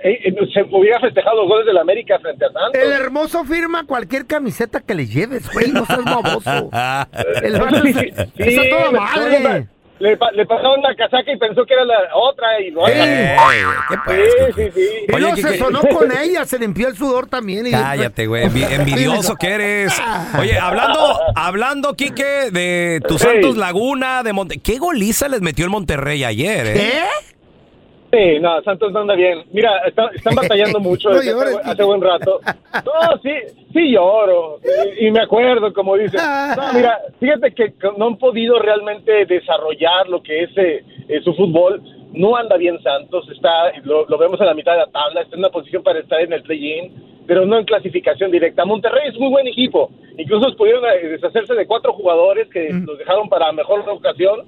eh, 0.04 0.20
eh, 0.26 0.36
se 0.54 0.62
hubiera 0.72 1.00
festejado 1.00 1.38
los 1.42 1.48
goles 1.48 1.66
del 1.66 1.78
América 1.78 2.20
frente 2.20 2.46
a 2.46 2.50
Santos. 2.52 2.74
El 2.82 2.92
hermoso 2.92 3.44
firma 3.46 3.86
cualquier 3.86 4.26
camiseta 4.26 4.82
que 4.82 4.94
le 4.96 5.06
lleves, 5.08 5.52
güey, 5.54 5.72
no 5.72 5.86
seas 5.86 6.04
baboso. 6.04 6.70
El 7.44 7.60
vato 7.60 7.82
Sí, 7.82 7.94
sí, 7.94 8.10
está 8.38 8.70
toda 8.70 8.92
madre. 8.92 9.68
Le, 10.00 10.18
pa- 10.18 10.32
le 10.32 10.46
pasaron 10.46 10.82
la 10.82 10.94
casaca 10.96 11.32
y 11.32 11.38
pensó 11.38 11.63
que 11.66 11.76
era 11.76 11.86
la 11.86 11.96
otra 12.16 12.60
y 12.60 12.72
no 12.72 12.86
Eh, 12.89 13.38
¿qué 13.88 13.96
pues, 14.04 14.20
Sí, 14.20 14.54
qué 14.56 14.72
sí, 14.72 14.72
sí. 14.76 15.06
Y 15.08 15.16
Oye, 15.16 15.30
no 15.30 15.36
¿qué- 15.36 15.42
se 15.44 15.52
qué- 15.52 15.58
sonó 15.60 15.82
con 15.82 16.12
ella, 16.12 16.44
se 16.46 16.60
limpió 16.60 16.89
el 16.89 16.98
sudor 16.98 17.28
también. 17.28 17.68
Y 17.68 17.72
Cállate, 17.72 18.26
güey, 18.28 18.44
envi- 18.48 18.70
envidioso 18.72 19.36
que 19.36 19.48
eres. 19.52 19.94
Oye, 20.38 20.60
hablando, 20.60 21.18
hablando, 21.36 21.94
Quique, 21.94 22.50
de 22.52 23.00
tus 23.08 23.24
Hey. 23.24 23.30
Santos 23.34 23.56
Laguna, 23.56 24.24
de 24.24 24.34
Monte... 24.34 24.58
¿Qué 24.60 24.78
goliza 24.78 25.30
les 25.30 25.42
metió 25.42 25.63
el 25.63 25.72
Monterrey 25.72 26.24
ayer, 26.26 26.68
eh? 26.68 26.74
¿Eh? 26.76 27.04
Sí, 28.13 28.39
no, 28.39 28.62
Santos 28.62 28.91
no 28.91 28.99
anda 28.99 29.15
bien. 29.15 29.43
Mira, 29.52 29.80
está- 29.88 30.12
están 30.13 30.36
batallando 30.36 30.80
mucho 30.89 31.10
No 31.10 31.15
desde 31.15 31.32
llores, 31.32 31.56
hace, 31.58 31.71
hace 31.71 31.84
buen 31.84 32.02
rato. 32.02 32.39
No, 32.86 33.17
sí, 33.23 33.32
sí 33.73 33.91
lloro. 33.91 34.60
Y, 34.99 35.08
y 35.08 35.12
me 35.12 35.21
acuerdo, 35.21 35.73
como 35.73 35.95
dices. 35.97 36.21
No, 36.56 36.73
mira, 36.73 36.99
fíjate 37.19 37.54
que 37.54 37.73
no 37.97 38.06
han 38.08 38.17
podido 38.17 38.60
realmente 38.60 39.26
desarrollar 39.26 40.08
lo 40.10 40.21
que 40.21 40.43
es 40.43 40.49
eh, 40.58 40.84
su 41.23 41.34
fútbol. 41.34 41.82
No 42.13 42.36
anda 42.36 42.58
bien 42.58 42.80
Santos, 42.84 43.28
está, 43.32 43.71
lo, 43.84 44.06
lo 44.08 44.17
vemos 44.19 44.39
en 44.39 44.45
la 44.45 44.54
mitad 44.54 44.73
de 44.73 44.80
la 44.80 44.86
tabla, 44.91 45.21
está 45.21 45.36
en 45.36 45.39
una 45.39 45.49
posición 45.49 45.82
para 45.82 45.97
estar 45.99 46.21
en 46.21 46.32
el 46.32 46.43
play-in, 46.43 46.93
pero 47.26 47.43
no 47.47 47.58
en 47.58 47.65
clasificación 47.65 48.30
directa. 48.30 48.65
Monterrey 48.65 49.10
es 49.10 49.17
muy 49.17 49.30
buen 49.30 49.47
equipo. 49.47 49.89
Incluso 50.19 50.56
pudieron 50.56 50.84
eh, 50.86 51.08
deshacerse 51.08 51.56
de 51.56 51.65
cuatro 51.65 51.93
jugadores 51.93 52.47
que 52.49 52.69
los 52.86 52.99
dejaron 52.99 53.28
para 53.30 53.52
mejor 53.52 53.80
ocasión 53.89 54.45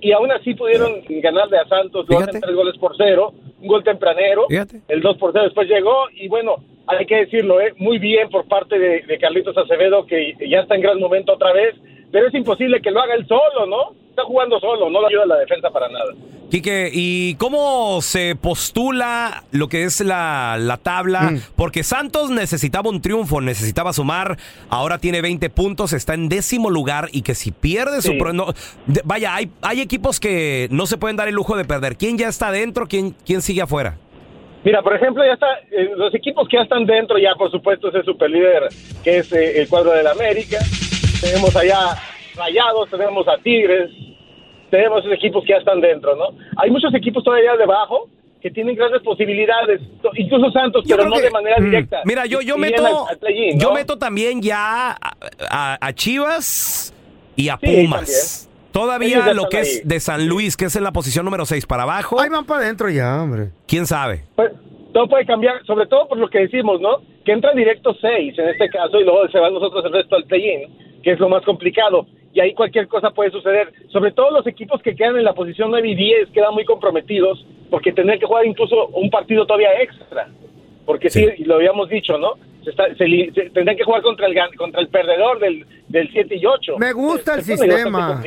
y 0.00 0.12
aún 0.12 0.30
así 0.32 0.54
pudieron 0.54 1.02
ganarle 1.08 1.58
a 1.58 1.68
Santos, 1.68 2.06
lo 2.08 2.18
hacen 2.18 2.40
tres 2.40 2.54
goles 2.54 2.76
por 2.78 2.96
cero, 2.96 3.32
un 3.60 3.68
gol 3.68 3.84
tempranero, 3.84 4.46
Fíjate. 4.48 4.80
el 4.88 5.00
2 5.00 5.16
por 5.18 5.32
0 5.32 5.44
después 5.44 5.68
llegó 5.68 6.08
y 6.14 6.28
bueno, 6.28 6.56
hay 6.86 7.06
que 7.06 7.16
decirlo, 7.16 7.60
¿eh? 7.60 7.74
muy 7.78 7.98
bien 7.98 8.28
por 8.30 8.46
parte 8.46 8.78
de, 8.78 9.02
de 9.02 9.18
Carlitos 9.18 9.56
Acevedo 9.56 10.06
que 10.06 10.34
ya 10.48 10.60
está 10.60 10.74
en 10.74 10.82
gran 10.82 10.98
momento 10.98 11.34
otra 11.34 11.52
vez, 11.52 11.74
pero 12.10 12.28
es 12.28 12.34
imposible 12.34 12.80
que 12.80 12.90
lo 12.90 13.00
haga 13.00 13.14
él 13.14 13.26
solo, 13.26 13.66
¿no? 13.66 13.92
Está 14.10 14.24
jugando 14.24 14.58
solo, 14.58 14.90
no 14.90 15.00
lo 15.00 15.06
ayuda 15.06 15.26
la 15.26 15.38
defensa 15.38 15.70
para 15.70 15.88
nada. 15.88 16.12
Quique, 16.50 16.90
¿y 16.92 17.36
cómo 17.36 18.02
se 18.02 18.34
postula 18.34 19.44
lo 19.52 19.68
que 19.68 19.84
es 19.84 20.00
la, 20.00 20.56
la 20.58 20.78
tabla? 20.78 21.34
Porque 21.54 21.84
Santos 21.84 22.30
necesitaba 22.30 22.90
un 22.90 23.00
triunfo, 23.00 23.40
necesitaba 23.40 23.92
sumar, 23.92 24.36
ahora 24.68 24.98
tiene 24.98 25.20
20 25.22 25.48
puntos, 25.50 25.92
está 25.92 26.14
en 26.14 26.28
décimo 26.28 26.68
lugar 26.68 27.08
y 27.12 27.22
que 27.22 27.36
si 27.36 27.52
pierde 27.52 28.02
su... 28.02 28.12
Sí. 28.12 28.18
pro- 28.18 28.32
no- 28.32 28.52
de- 28.86 29.02
vaya, 29.04 29.34
hay, 29.36 29.48
hay 29.62 29.80
equipos 29.80 30.18
que 30.18 30.66
no 30.72 30.86
se 30.86 30.96
pueden 30.98 31.16
dar 31.16 31.28
el 31.28 31.34
lujo 31.36 31.56
de 31.56 31.64
perder. 31.64 31.96
¿Quién 31.96 32.18
ya 32.18 32.26
está 32.28 32.48
adentro? 32.48 32.86
¿Quién, 32.88 33.14
quién 33.24 33.42
sigue 33.42 33.62
afuera? 33.62 33.96
Mira, 34.64 34.82
por 34.82 34.94
ejemplo, 34.96 35.24
ya 35.24 35.34
está, 35.34 35.46
eh, 35.70 35.90
los 35.96 36.12
equipos 36.14 36.48
que 36.48 36.56
ya 36.56 36.64
están 36.64 36.84
dentro, 36.84 37.16
ya 37.16 37.34
por 37.38 37.50
supuesto 37.50 37.88
es 37.90 37.94
el 37.94 38.04
superlíder, 38.04 38.64
que 39.04 39.18
es 39.18 39.32
eh, 39.32 39.60
el 39.62 39.68
cuadro 39.68 39.92
del 39.92 40.06
América. 40.08 40.58
Tenemos 41.20 41.54
allá 41.54 41.96
Rayados, 42.36 42.90
tenemos 42.90 43.26
a 43.28 43.38
Tigres, 43.38 43.90
tenemos 44.70 45.00
esos 45.00 45.12
equipos 45.12 45.42
que 45.44 45.52
ya 45.52 45.58
están 45.58 45.80
dentro, 45.80 46.16
¿no? 46.16 46.26
Hay 46.56 46.70
muchos 46.70 46.94
equipos 46.94 47.22
todavía 47.24 47.56
debajo 47.56 48.08
que 48.40 48.50
tienen 48.50 48.74
grandes 48.74 49.02
posibilidades, 49.02 49.82
incluso 50.16 50.50
Santos, 50.50 50.84
Yo 50.86 50.96
pero 50.96 51.08
no 51.10 51.16
que- 51.16 51.22
de 51.22 51.30
manera 51.30 51.56
Mm. 51.60 51.64
directa. 51.64 52.00
Mira, 52.06 52.24
yo, 52.26 52.40
yo 52.40 52.56
meto, 52.56 53.06
al- 53.06 53.18
al 53.22 53.58
yo 53.58 53.72
meto 53.74 53.98
también 53.98 54.40
ya 54.40 54.92
a, 54.92 54.96
a- 55.50 55.78
a 55.86 55.92
Chivas 55.92 56.94
y 57.36 57.48
a 57.50 57.58
Sí, 57.58 57.66
Pumas. 57.86 58.46
Todavía 58.72 59.34
lo 59.34 59.48
que 59.48 59.56
ahí. 59.58 59.62
es 59.64 59.86
de 59.88 59.98
San 60.00 60.26
Luis, 60.28 60.56
que 60.56 60.66
es 60.66 60.76
en 60.76 60.84
la 60.84 60.92
posición 60.92 61.24
número 61.24 61.44
6 61.44 61.66
para 61.66 61.82
abajo, 61.82 62.20
Ahí 62.20 62.28
van 62.30 62.46
para 62.46 62.60
adentro 62.64 62.88
ya, 62.88 63.20
hombre. 63.20 63.48
¿quién 63.66 63.84
sabe? 63.84 64.22
Pues, 64.36 64.52
todo 64.94 65.08
puede 65.08 65.26
cambiar, 65.26 65.64
sobre 65.66 65.86
todo 65.86 66.06
por 66.08 66.18
lo 66.18 66.28
que 66.30 66.38
decimos, 66.38 66.80
¿no? 66.80 66.98
Que 67.24 67.32
entra 67.32 67.52
directo 67.52 67.94
6 68.00 68.38
en 68.38 68.48
este 68.48 68.68
caso 68.68 68.98
y 69.00 69.04
luego 69.04 69.28
se 69.28 69.38
van 69.40 69.52
nosotros 69.52 69.84
el 69.84 69.92
resto 69.92 70.14
al 70.16 70.24
play-in, 70.24 70.70
que 71.02 71.12
es 71.12 71.18
lo 71.18 71.28
más 71.28 71.44
complicado. 71.44 72.06
Y 72.32 72.40
ahí 72.40 72.54
cualquier 72.54 72.86
cosa 72.88 73.10
puede 73.10 73.30
suceder. 73.30 73.72
Sobre 73.88 74.12
todo 74.12 74.30
los 74.30 74.46
equipos 74.46 74.80
que 74.82 74.94
quedan 74.94 75.16
en 75.16 75.24
la 75.24 75.32
posición 75.34 75.70
9 75.70 75.88
y 75.88 75.94
10 75.96 76.30
quedan 76.30 76.54
muy 76.54 76.64
comprometidos 76.64 77.44
porque 77.70 77.92
tendrían 77.92 78.20
que 78.20 78.26
jugar 78.26 78.46
incluso 78.46 78.86
un 78.88 79.10
partido 79.10 79.46
todavía 79.46 79.80
extra. 79.82 80.28
Porque 80.86 81.10
sí, 81.10 81.26
lo 81.44 81.56
habíamos 81.56 81.88
dicho, 81.88 82.18
¿no? 82.18 82.34
Se 82.64 82.70
está- 82.70 82.88
se 82.94 83.06
se- 83.34 83.50
tendrían 83.50 83.76
que 83.76 83.84
jugar 83.84 84.02
contra 84.02 84.26
el, 84.26 84.36
contra 84.56 84.80
el 84.80 84.88
perdedor 84.88 85.38
del, 85.40 85.64
del 85.88 86.10
7 86.12 86.36
y 86.36 86.44
8. 86.44 86.76
Me 86.78 86.92
gusta 86.92 87.34
el 87.34 87.42
sistema. 87.42 88.20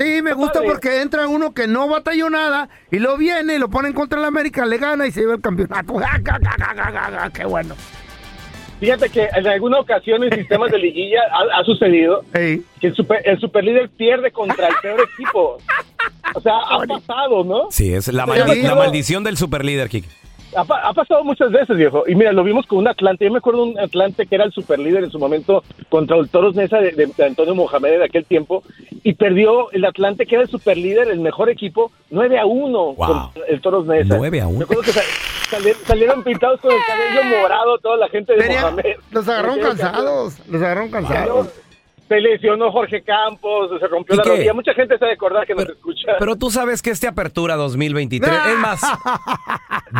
Sí, 0.00 0.20
me 0.22 0.32
gusta 0.32 0.54
padre. 0.60 0.68
porque 0.68 1.00
entra 1.00 1.28
uno 1.28 1.54
que 1.54 1.66
no 1.68 1.88
batalló 1.88 2.28
nada 2.28 2.68
y 2.90 2.98
lo 2.98 3.16
viene 3.16 3.54
y 3.54 3.58
lo 3.58 3.68
ponen 3.70 3.92
contra 3.92 4.18
el 4.18 4.24
América, 4.24 4.66
le 4.66 4.78
gana 4.78 5.06
y 5.06 5.10
se 5.12 5.20
lleva 5.20 5.34
el 5.34 5.40
campeonato. 5.40 5.94
¡Qué 7.34 7.44
bueno! 7.44 7.74
Fíjate 8.80 9.08
que 9.10 9.28
en 9.34 9.46
alguna 9.46 9.80
ocasión 9.80 10.22
en 10.24 10.32
sistemas 10.34 10.70
de 10.70 10.78
liguilla 10.78 11.20
ha, 11.32 11.60
ha 11.60 11.64
sucedido 11.64 12.24
que 12.80 12.86
el 12.88 12.94
super, 12.94 13.20
el 13.24 13.38
superlíder 13.40 13.88
pierde 13.90 14.30
contra 14.30 14.68
el 14.68 14.74
peor 14.80 15.00
equipo. 15.14 15.58
O 16.34 16.40
sea, 16.40 16.52
ha 16.58 16.78
pasado, 16.86 17.42
¿no? 17.44 17.68
Sí, 17.70 17.92
es 17.92 18.08
la, 18.08 18.26
maldi- 18.26 18.62
la 18.62 18.74
maldición 18.74 19.24
del 19.24 19.36
superlíder, 19.36 19.88
Kike. 19.88 20.08
Ha, 20.56 20.64
pa- 20.64 20.80
ha 20.88 20.92
pasado 20.94 21.22
muchas 21.24 21.50
veces, 21.52 21.76
viejo. 21.76 22.04
Y 22.08 22.14
mira, 22.14 22.32
lo 22.32 22.42
vimos 22.42 22.66
con 22.66 22.78
un 22.78 22.88
Atlante. 22.88 23.24
Yo 23.24 23.30
me 23.30 23.38
acuerdo 23.38 23.64
de 23.64 23.72
un 23.72 23.78
Atlante 23.78 24.26
que 24.26 24.34
era 24.34 24.44
el 24.44 24.52
superlíder 24.52 25.04
en 25.04 25.10
su 25.10 25.18
momento 25.18 25.62
contra 25.90 26.16
el 26.16 26.28
Toros 26.30 26.54
Nesa 26.54 26.78
de, 26.78 26.92
de- 26.92 27.06
de 27.16 27.24
Antonio 27.24 27.54
Mohamed 27.54 27.98
de 27.98 28.04
aquel 28.04 28.24
tiempo. 28.24 28.62
Y 29.04 29.14
perdió 29.14 29.70
el 29.72 29.84
Atlante, 29.84 30.26
que 30.26 30.34
era 30.36 30.44
el 30.44 30.50
superlíder, 30.50 31.08
el 31.08 31.20
mejor 31.20 31.48
equipo, 31.50 31.92
9 32.10 32.38
a 32.38 32.46
1 32.46 32.94
contra 32.96 33.42
el 33.48 33.60
Toros 33.60 33.86
Nesa. 33.86 34.16
9 34.16 34.40
a 34.40 34.46
1. 34.48 34.58
Me 34.58 34.64
acuerdo 34.64 34.82
que 34.82 34.92
sa- 34.92 35.02
sali- 35.50 35.74
salieron 35.84 36.22
pintados 36.24 36.60
con 36.60 36.72
el 36.72 36.78
cabello 36.86 37.38
morado 37.40 37.78
toda 37.78 37.96
la 37.98 38.08
gente 38.08 38.32
de 38.32 38.38
Tenía- 38.40 38.60
Mohamed. 38.62 38.96
los 39.12 39.28
agarraron 39.28 39.60
cansados, 39.60 40.38
los 40.48 40.62
agarraron 40.62 40.90
cansados. 40.90 41.48
Se 42.08 42.20
lesionó 42.20 42.72
Jorge 42.72 43.02
Campos, 43.02 43.70
se 43.78 43.86
rompió 43.86 44.16
la 44.16 44.22
rodilla. 44.24 44.54
Mucha 44.54 44.72
gente 44.74 44.96
se 44.96 45.04
ha 45.04 45.08
de 45.08 45.14
acordar 45.14 45.46
que 45.46 45.54
nos 45.54 45.68
escucha. 45.68 46.12
Pero 46.18 46.36
tú 46.36 46.50
sabes 46.50 46.80
que 46.80 46.90
este 46.90 47.06
apertura 47.06 47.54
2023, 47.56 48.32
es 48.32 48.56
más, 48.58 48.80
Ah, 48.82 48.98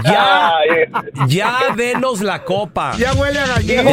ya, 0.04 0.56
ya 1.26 1.58
denos 1.76 2.22
la 2.22 2.44
copa. 2.44 2.94
Ya 2.96 3.12
huele 3.14 3.38
a 3.38 3.46
gallina. 3.46 3.92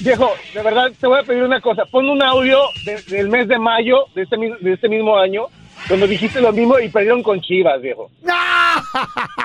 Viejo, 0.00 0.32
de 0.54 0.62
verdad 0.62 0.90
te 0.98 1.06
voy 1.06 1.18
a 1.20 1.22
pedir 1.22 1.42
una 1.44 1.60
cosa. 1.60 1.84
Pon 1.90 2.08
un 2.08 2.22
audio 2.22 2.58
de- 2.86 3.02
del 3.02 3.28
mes 3.28 3.46
de 3.48 3.58
mayo 3.58 4.06
de 4.14 4.22
este, 4.22 4.36
de 4.36 4.72
este 4.72 4.88
mismo 4.88 5.16
año, 5.18 5.46
donde 5.88 6.06
dijiste 6.08 6.40
lo 6.40 6.52
mismo 6.52 6.78
y 6.78 6.88
perdieron 6.88 7.22
con 7.22 7.40
Chivas, 7.40 7.80
viejo. 7.82 8.10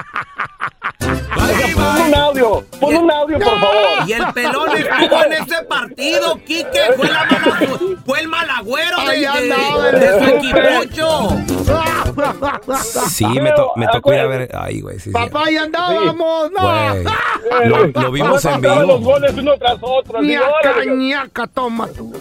Pon 1.45 2.01
un 2.07 2.15
audio, 2.15 2.65
pon 2.79 2.95
un 2.95 3.11
audio, 3.11 3.37
por 3.39 3.59
favor. 3.59 4.07
Y 4.07 4.13
el 4.13 4.25
pelón 4.33 4.69
estuvo 4.75 5.23
en 5.23 5.33
ese 5.33 5.63
partido, 5.63 6.35
Quique. 6.45 6.79
Fue, 6.95 7.07
la 7.07 7.25
mala- 7.25 7.59
fue 8.15 8.21
el 8.23 8.27
malagüero 8.29 8.97
de, 9.09 9.17
de- 9.19 9.27
andaba 9.27 9.91
de 9.91 10.19
su 10.19 10.25
equipucho. 10.35 11.29
Sí, 13.09 13.25
me, 13.25 13.51
to- 13.51 13.71
me 13.75 13.87
tocó 13.87 14.13
ir 14.13 14.19
a 14.19 14.27
ver. 14.27 14.49
Ay, 14.57 14.79
güey, 14.81 14.97
sí, 14.99 15.05
sí. 15.05 15.11
Papá, 15.11 15.43
ahí 15.45 15.57
andábamos. 15.57 16.51
No. 16.51 16.93
Lo, 17.65 17.85
lo 17.87 18.11
vimos 18.11 18.43
en 18.45 18.61
Pasaban 18.61 18.87
los 18.87 18.99
vivo. 18.99 19.11
goles 19.11 19.33
uno 19.37 19.53
tras 19.57 19.77
otro. 19.81 20.19
así, 20.19 20.27
Ñaca, 20.27 20.47
órale, 20.63 20.95
ñaca, 20.95 21.47
toma 21.47 21.87
tú. 21.89 22.13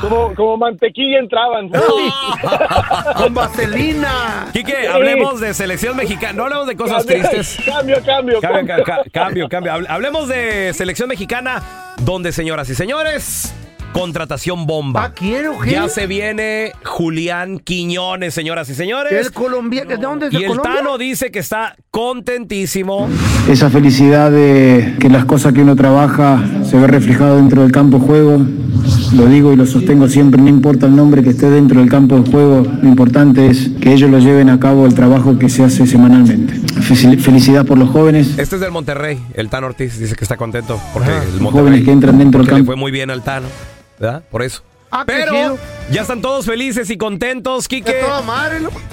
como, 0.00 0.34
como 0.34 0.56
mantequilla 0.58 1.18
entraban. 1.18 1.70
Con 3.16 3.34
vaselina. 3.34 4.48
Quique, 4.52 4.88
hablemos 4.88 5.40
de 5.40 5.54
selección 5.54 5.96
mexicana. 5.96 6.32
No 6.34 6.42
hablemos 6.44 6.66
de 6.66 6.76
cosas 6.76 7.06
tristes. 7.06 7.56
Cambio, 7.64 7.96
cambio. 8.04 8.40
Cambio, 8.40 8.76
ca- 8.76 8.82
ca- 8.84 9.02
cambio, 9.12 9.48
cambio. 9.48 9.72
Hable- 9.72 9.86
Hablemos 9.88 10.28
de 10.28 10.72
selección 10.74 11.08
mexicana, 11.08 11.94
donde, 11.98 12.32
señoras 12.32 12.68
y 12.68 12.74
señores, 12.74 13.54
contratación 13.92 14.66
bomba. 14.66 15.12
quiero, 15.14 15.64
Ya 15.64 15.88
se 15.88 16.06
viene 16.06 16.72
Julián 16.84 17.58
Quiñones, 17.58 18.34
señoras 18.34 18.68
y 18.70 18.74
señores. 18.74 19.12
El 19.12 19.32
colombiano, 19.32 19.90
¿de 19.90 19.96
dónde 19.96 20.26
es 20.28 20.32
Y 20.32 20.36
el 20.36 20.46
Colombia? 20.46 20.74
Tano 20.76 20.98
dice 20.98 21.30
que 21.30 21.38
está 21.40 21.76
contentísimo. 21.90 23.08
Esa 23.48 23.70
felicidad 23.70 24.30
de 24.30 24.96
que 25.00 25.08
las 25.08 25.24
cosas 25.24 25.52
que 25.52 25.62
uno 25.62 25.74
trabaja 25.76 26.42
se 26.64 26.76
ve 26.76 26.86
reflejado 26.86 27.36
dentro 27.36 27.62
del 27.62 27.72
campo 27.72 27.98
de 27.98 28.06
juego, 28.06 28.46
lo 29.14 29.26
digo 29.26 29.52
y 29.52 29.56
lo 29.56 29.66
sostengo 29.66 30.08
siempre, 30.08 30.40
no 30.40 30.48
importa 30.48 30.86
el 30.86 30.94
nombre 30.94 31.22
que 31.22 31.30
esté 31.30 31.50
dentro 31.50 31.80
del 31.80 31.88
campo 31.90 32.18
de 32.20 32.30
juego, 32.30 32.62
lo 32.82 32.88
importante 32.88 33.48
es 33.48 33.70
que 33.80 33.92
ellos 33.92 34.10
lo 34.10 34.18
lleven 34.18 34.50
a 34.50 34.60
cabo 34.60 34.86
el 34.86 34.94
trabajo 34.94 35.38
que 35.38 35.48
se 35.48 35.64
hace 35.64 35.86
semanalmente. 35.86 36.54
Fel- 36.80 37.18
Felicidad 37.20 37.64
por 37.66 37.78
los 37.78 37.90
jóvenes, 37.90 38.38
Este 38.38 38.54
es 38.56 38.60
del 38.60 38.70
Monterrey. 38.70 39.20
El 39.34 39.48
Tano 39.48 39.66
Ortiz 39.66 39.98
dice 39.98 40.14
que 40.14 40.24
está 40.24 40.36
contento 40.36 40.80
porque 40.92 41.10
el 41.10 41.14
los 41.16 41.40
Monterrey 41.40 41.50
jóvenes 41.64 41.84
que 41.84 41.90
entran 41.92 42.18
dentro 42.18 42.38
del 42.40 42.46
le 42.46 42.52
campo. 42.52 42.66
fue 42.66 42.76
muy 42.76 42.90
bien 42.92 43.10
al 43.10 43.22
Tano, 43.22 43.46
¿verdad? 44.00 44.22
Por 44.30 44.42
eso. 44.42 44.64
Ah, 44.90 45.04
Pero 45.06 45.56
ya 45.92 46.00
están 46.02 46.20
todos 46.20 46.46
felices 46.46 46.90
y 46.90 46.98
contentos, 46.98 47.68
Quique. 47.68 48.00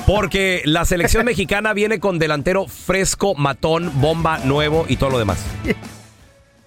Porque 0.06 0.62
la 0.66 0.86
selección 0.86 1.26
mexicana 1.26 1.74
viene 1.74 2.00
con 2.00 2.20
delantero 2.20 2.68
fresco, 2.68 3.34
matón, 3.34 3.92
bomba, 4.00 4.38
nuevo 4.40 4.86
y 4.88 4.98
todo 4.98 5.10
lo 5.10 5.18
demás. 5.20 5.44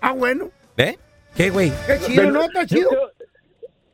Ah, 0.00 0.12
bueno. 0.12 0.48
¿Eh? 0.76 0.98
¿Qué, 1.36 1.50
güey? 1.50 1.72
Qué 1.86 1.98
chido, 2.06 2.30
¿no? 2.32 2.42
Está 2.42 2.66
chido. 2.66 2.90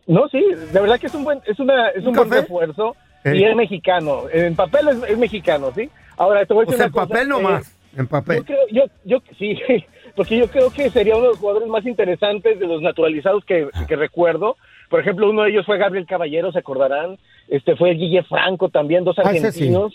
No, 0.06 0.26
sí, 0.30 0.42
de 0.72 0.80
verdad 0.80 0.98
que 0.98 1.08
es 1.08 1.14
un 1.14 1.24
buen, 1.24 1.42
es 1.44 1.58
una, 1.58 1.88
es 1.90 2.06
un, 2.06 2.14
buen 2.14 2.30
refuerzo 2.30 2.96
Eh. 3.24 3.36
y 3.36 3.44
es 3.44 3.54
mexicano. 3.56 4.22
En 4.32 4.54
papel 4.54 4.88
es, 4.88 5.10
es 5.10 5.18
mexicano, 5.18 5.72
¿sí? 5.74 5.90
Ahora 6.16 6.46
te 6.46 6.54
voy 6.54 6.64
a 6.64 6.68
O 6.68 6.70
decir 6.70 6.86
en 6.86 6.92
cosa, 6.92 7.06
papel 7.08 7.26
eh, 7.26 7.28
nomás. 7.28 7.72
En 7.96 8.04
Yo 8.04 8.08
papel. 8.08 8.44
creo, 8.44 8.58
yo, 8.70 8.84
yo, 9.04 9.18
sí, 9.38 9.58
porque 10.16 10.36
yo 10.36 10.48
creo 10.48 10.70
que 10.70 10.90
sería 10.90 11.14
uno 11.14 11.24
de 11.24 11.30
los 11.30 11.38
jugadores 11.38 11.68
más 11.68 11.86
interesantes 11.86 12.58
de 12.58 12.66
los 12.66 12.82
naturalizados 12.82 13.44
que, 13.44 13.68
que 13.86 13.96
recuerdo. 13.96 14.56
Por 14.88 15.00
ejemplo, 15.00 15.28
uno 15.30 15.42
de 15.42 15.50
ellos 15.50 15.66
fue 15.66 15.78
Gabriel 15.78 16.06
Caballero, 16.06 16.50
se 16.52 16.58
acordarán. 16.58 17.18
Este 17.48 17.76
fue 17.76 17.90
Guille 17.94 18.22
Franco 18.24 18.68
también, 18.68 19.04
dos 19.04 19.18
Ah, 19.18 19.22
sí. 19.30 19.36
argentinos. 19.38 19.92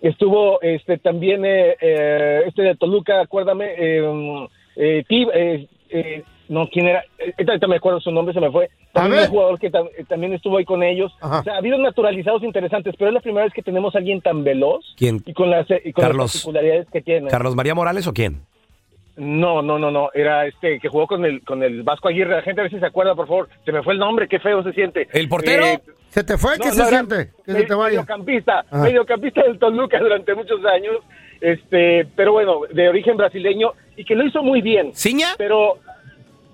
Estuvo 0.00 0.60
este 0.62 0.98
también 0.98 1.44
eh, 1.44 1.76
eh, 1.80 2.42
este 2.46 2.62
de 2.62 2.74
Toluca, 2.76 3.20
acuérdame, 3.20 3.66
eh, 3.78 4.48
eh, 4.76 5.04
Tib- 5.08 5.30
eh, 5.32 5.68
eh, 5.90 6.22
no, 6.48 6.66
¿quién 6.68 6.88
era? 6.88 7.04
Eh, 7.18 7.32
ahorita 7.46 7.68
me 7.68 7.76
acuerdo 7.76 8.00
su 8.00 8.10
nombre, 8.10 8.34
se 8.34 8.40
me 8.40 8.50
fue. 8.50 8.68
También 8.92 9.22
un 9.22 9.28
jugador 9.28 9.58
que 9.60 9.70
tam- 9.70 9.88
también 10.08 10.32
estuvo 10.34 10.56
ahí 10.58 10.64
con 10.64 10.82
ellos. 10.82 11.12
Ajá. 11.20 11.40
O 11.40 11.44
sea, 11.44 11.54
ha 11.54 11.58
habido 11.58 11.78
naturalizados 11.78 12.42
interesantes, 12.42 12.94
pero 12.98 13.08
es 13.10 13.14
la 13.14 13.20
primera 13.20 13.44
vez 13.44 13.54
que 13.54 13.62
tenemos 13.62 13.94
a 13.94 13.98
alguien 13.98 14.20
tan 14.20 14.42
veloz 14.42 14.84
¿Quién? 14.96 15.22
y 15.24 15.32
con 15.34 15.50
las, 15.50 15.70
eh, 15.70 15.80
y 15.84 15.92
con 15.92 16.02
Carlos. 16.02 16.24
las 16.24 16.32
particularidades 16.42 16.88
que 16.90 17.00
tiene. 17.00 17.30
¿Carlos 17.30 17.54
María 17.54 17.74
Morales 17.76 18.06
o 18.08 18.12
quién? 18.12 18.42
No, 19.16 19.60
no, 19.62 19.78
no, 19.78 19.90
no. 19.90 20.10
Era 20.14 20.46
este 20.46 20.78
que 20.80 20.88
jugó 20.88 21.06
con 21.06 21.24
el 21.24 21.42
con 21.44 21.62
el 21.62 21.82
Vasco 21.82 22.08
Aguirre. 22.08 22.34
La 22.36 22.42
gente 22.42 22.60
a 22.60 22.64
ver 22.64 22.72
si 22.72 22.78
se 22.78 22.86
acuerda, 22.86 23.14
por 23.14 23.26
favor. 23.26 23.48
Se 23.64 23.72
me 23.72 23.82
fue 23.82 23.92
el 23.92 23.98
nombre, 23.98 24.26
qué 24.28 24.38
feo 24.38 24.62
se 24.62 24.72
siente. 24.72 25.06
¿El 25.12 25.28
portero? 25.28 25.64
Eh, 25.66 25.80
¿Se 26.08 26.24
te 26.24 26.38
fue? 26.38 26.56
no, 26.56 26.64
¿Qué 26.64 26.68
no, 26.70 26.74
se 26.74 26.84
siente? 26.86 27.30
Que 27.44 27.52
se 27.52 27.62
te 27.64 27.74
vaya. 27.74 27.90
Mediocampista, 28.00 28.60
Ajá. 28.70 28.82
mediocampista 28.82 29.42
del 29.42 29.58
Toluca 29.58 29.98
durante 29.98 30.34
muchos 30.34 30.64
años. 30.64 30.96
Este, 31.40 32.06
pero 32.16 32.32
bueno, 32.32 32.60
de 32.72 32.88
origen 32.88 33.16
brasileño 33.16 33.72
y 33.96 34.04
que 34.04 34.14
lo 34.14 34.24
hizo 34.24 34.42
muy 34.42 34.62
bien. 34.62 34.94
¿Ciña? 34.94 35.28
Pero 35.36 35.78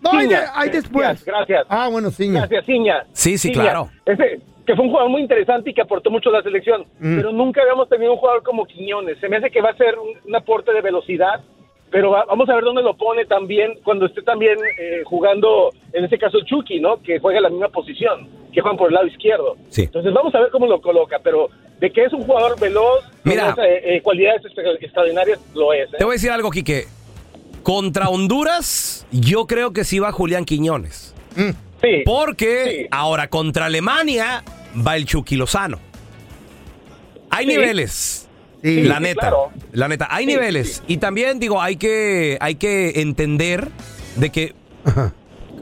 No, 0.02 0.10
hay, 0.12 0.26
de- 0.28 0.36
Ciña, 0.36 0.52
hay 0.54 0.70
después. 0.70 1.04
Gracias, 1.04 1.24
gracias. 1.26 1.66
Ah, 1.68 1.88
bueno, 1.90 2.10
sí. 2.10 2.32
Gracias, 2.32 2.64
Ciña. 2.64 3.04
Sí, 3.12 3.36
sí, 3.38 3.48
Ciña. 3.52 3.62
claro. 3.64 3.90
Ese, 4.06 4.40
que 4.66 4.74
fue 4.74 4.84
un 4.84 4.90
jugador 4.90 5.10
muy 5.10 5.22
interesante 5.22 5.70
y 5.70 5.74
que 5.74 5.82
aportó 5.82 6.10
mucho 6.10 6.30
a 6.30 6.32
la 6.32 6.42
selección. 6.42 6.82
Mm. 7.00 7.16
Pero 7.16 7.32
nunca 7.32 7.60
habíamos 7.62 7.88
tenido 7.88 8.12
un 8.12 8.18
jugador 8.18 8.42
como 8.42 8.64
Quiñones. 8.66 9.18
Se 9.20 9.28
me 9.28 9.36
hace 9.36 9.50
que 9.50 9.60
va 9.60 9.70
a 9.70 9.76
ser 9.76 9.98
un, 9.98 10.08
un 10.26 10.34
aporte 10.36 10.72
de 10.72 10.80
velocidad. 10.80 11.40
Pero 11.90 12.10
va- 12.10 12.24
vamos 12.26 12.48
a 12.50 12.54
ver 12.54 12.64
dónde 12.64 12.82
lo 12.82 12.94
pone 12.96 13.24
también 13.24 13.78
cuando 13.82 14.06
esté 14.06 14.20
también 14.22 14.58
eh, 14.78 15.02
jugando, 15.04 15.70
en 15.92 16.04
este 16.04 16.18
caso 16.18 16.38
Chucky, 16.44 16.80
¿no? 16.80 17.00
Que 17.02 17.18
juega 17.18 17.38
en 17.38 17.44
la 17.44 17.48
misma 17.50 17.68
posición, 17.68 18.28
que 18.52 18.60
juegan 18.60 18.76
por 18.76 18.88
el 18.88 18.94
lado 18.94 19.06
izquierdo. 19.06 19.56
Sí. 19.70 19.82
Entonces 19.84 20.12
vamos 20.12 20.34
a 20.34 20.40
ver 20.40 20.50
cómo 20.50 20.66
lo 20.66 20.80
coloca. 20.82 21.18
Pero 21.24 21.48
de 21.80 21.90
que 21.90 22.04
es 22.04 22.12
un 22.12 22.24
jugador 22.24 22.58
veloz, 22.60 23.04
Mira. 23.24 23.54
con 23.54 23.64
esas, 23.64 23.64
eh, 23.72 23.96
eh, 23.96 24.02
cualidades 24.02 24.44
extra- 24.44 24.72
extraordinarias, 24.80 25.40
lo 25.54 25.72
es. 25.72 25.88
¿eh? 25.94 25.96
Te 25.98 26.04
voy 26.04 26.12
a 26.12 26.16
decir 26.16 26.30
algo, 26.30 26.50
Quique. 26.50 26.84
Contra 27.62 28.08
Honduras, 28.08 29.06
yo 29.10 29.46
creo 29.46 29.72
que 29.72 29.84
sí 29.84 29.98
va 29.98 30.12
Julián 30.12 30.44
Quiñones. 30.44 31.14
Sí. 31.80 32.02
Porque 32.04 32.88
ahora 32.90 33.28
contra 33.28 33.66
Alemania 33.66 34.42
va 34.86 34.96
el 34.96 35.04
Chucky 35.06 35.36
Lozano. 35.36 35.78
Hay 37.30 37.46
Sí. 37.46 37.52
niveles. 37.52 38.27
Sí, 38.62 38.82
la 38.82 39.00
neta. 39.00 39.20
claro. 39.20 39.50
La 39.72 39.88
neta. 39.88 40.08
Hay 40.10 40.24
Sí, 40.26 40.32
niveles. 40.32 40.82
Y 40.88 40.96
también, 40.98 41.38
digo, 41.38 41.60
hay 41.62 41.76
que, 41.76 42.36
hay 42.40 42.56
que 42.56 43.00
entender 43.00 43.68
de 44.16 44.30
que 44.30 44.54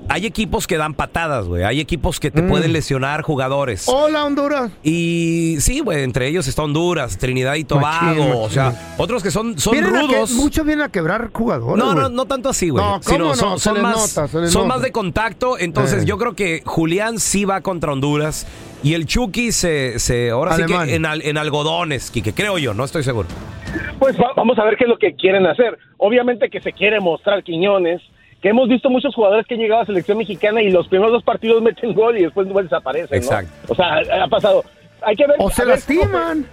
hay 0.08 0.24
equipos 0.24 0.68
que 0.68 0.76
dan 0.76 0.94
patadas, 0.94 1.46
güey. 1.46 1.64
Hay 1.64 1.80
equipos 1.80 2.20
que 2.20 2.30
te 2.30 2.40
Mm. 2.40 2.48
pueden 2.48 2.72
lesionar 2.72 3.22
jugadores. 3.22 3.84
Hola, 3.88 4.24
Honduras. 4.24 4.70
Y 4.84 5.56
sí, 5.58 5.80
güey, 5.80 6.04
entre 6.04 6.28
ellos 6.28 6.46
está 6.46 6.62
Honduras, 6.62 7.18
Trinidad 7.18 7.54
y 7.56 7.64
Tobago. 7.64 8.06
Machín, 8.20 8.32
O 8.36 8.48
sea, 8.48 8.94
otros 8.98 9.22
que 9.22 9.32
son, 9.32 9.58
son 9.58 9.72
Vienen 9.72 9.96
a 9.96 10.00
que- 10.02 10.06
rudos. 10.06 10.30
muchos 10.32 10.64
vienen 10.64 10.84
a 10.84 10.88
quebrar 10.90 11.30
jugadores. 11.32 11.84
No, 11.84 11.92
no, 11.92 12.08
no 12.08 12.24
tanto 12.24 12.48
así, 12.48 12.68
güey. 12.68 12.84
No, 12.84 13.00
¿cómo 13.04 13.34
Sino 13.34 13.50
no? 13.50 13.58
son, 13.58 13.82
más, 13.82 13.96
nota, 14.16 14.28
son 14.28 14.44
nota. 14.44 14.64
más 14.64 14.80
de 14.82 14.92
contacto. 14.92 15.58
Entonces, 15.58 16.04
Eh. 16.04 16.06
yo 16.06 16.18
creo 16.18 16.34
que 16.36 16.62
Julián 16.64 17.18
sí 17.18 17.44
va 17.44 17.60
contra 17.62 17.92
Honduras. 17.92 18.46
Y 18.86 18.94
el 18.94 19.04
Chucky 19.06 19.50
se, 19.50 19.98
se 19.98 20.30
ahora 20.30 20.54
sí 20.54 20.62
Alemán. 20.62 20.86
que 20.86 20.94
en, 20.94 21.06
al- 21.06 21.22
en 21.22 21.36
algodones, 21.38 22.10
que 22.12 22.22
creo 22.32 22.56
yo, 22.58 22.72
no 22.72 22.84
estoy 22.84 23.02
seguro. 23.02 23.26
Pues 23.98 24.16
va- 24.16 24.32
vamos 24.36 24.56
a 24.60 24.64
ver 24.64 24.76
qué 24.76 24.84
es 24.84 24.88
lo 24.90 24.96
que 24.96 25.14
quieren 25.16 25.44
hacer. 25.46 25.76
Obviamente 25.96 26.48
que 26.50 26.60
se 26.60 26.72
quiere 26.72 27.00
mostrar 27.00 27.42
Quiñones, 27.42 28.00
que 28.40 28.50
hemos 28.50 28.68
visto 28.68 28.88
muchos 28.88 29.12
jugadores 29.12 29.44
que 29.46 29.54
han 29.54 29.60
llegado 29.60 29.82
a 29.82 29.86
selección 29.86 30.18
mexicana 30.18 30.62
y 30.62 30.70
los 30.70 30.86
primeros 30.86 31.10
dos 31.12 31.24
partidos 31.24 31.62
meten 31.62 31.94
gol 31.94 32.16
y 32.16 32.22
después 32.22 32.46
desaparecen. 32.46 33.08
¿no? 33.10 33.16
Exacto. 33.16 33.50
O 33.72 33.74
sea, 33.74 33.96
ha 34.22 34.28
pasado. 34.28 34.64
Hay 35.02 35.16
que 35.16 35.26
ver. 35.26 35.36
O 35.40 35.50
se 35.50 35.62
cómo- 35.62 35.74
lastiman. 35.74 36.46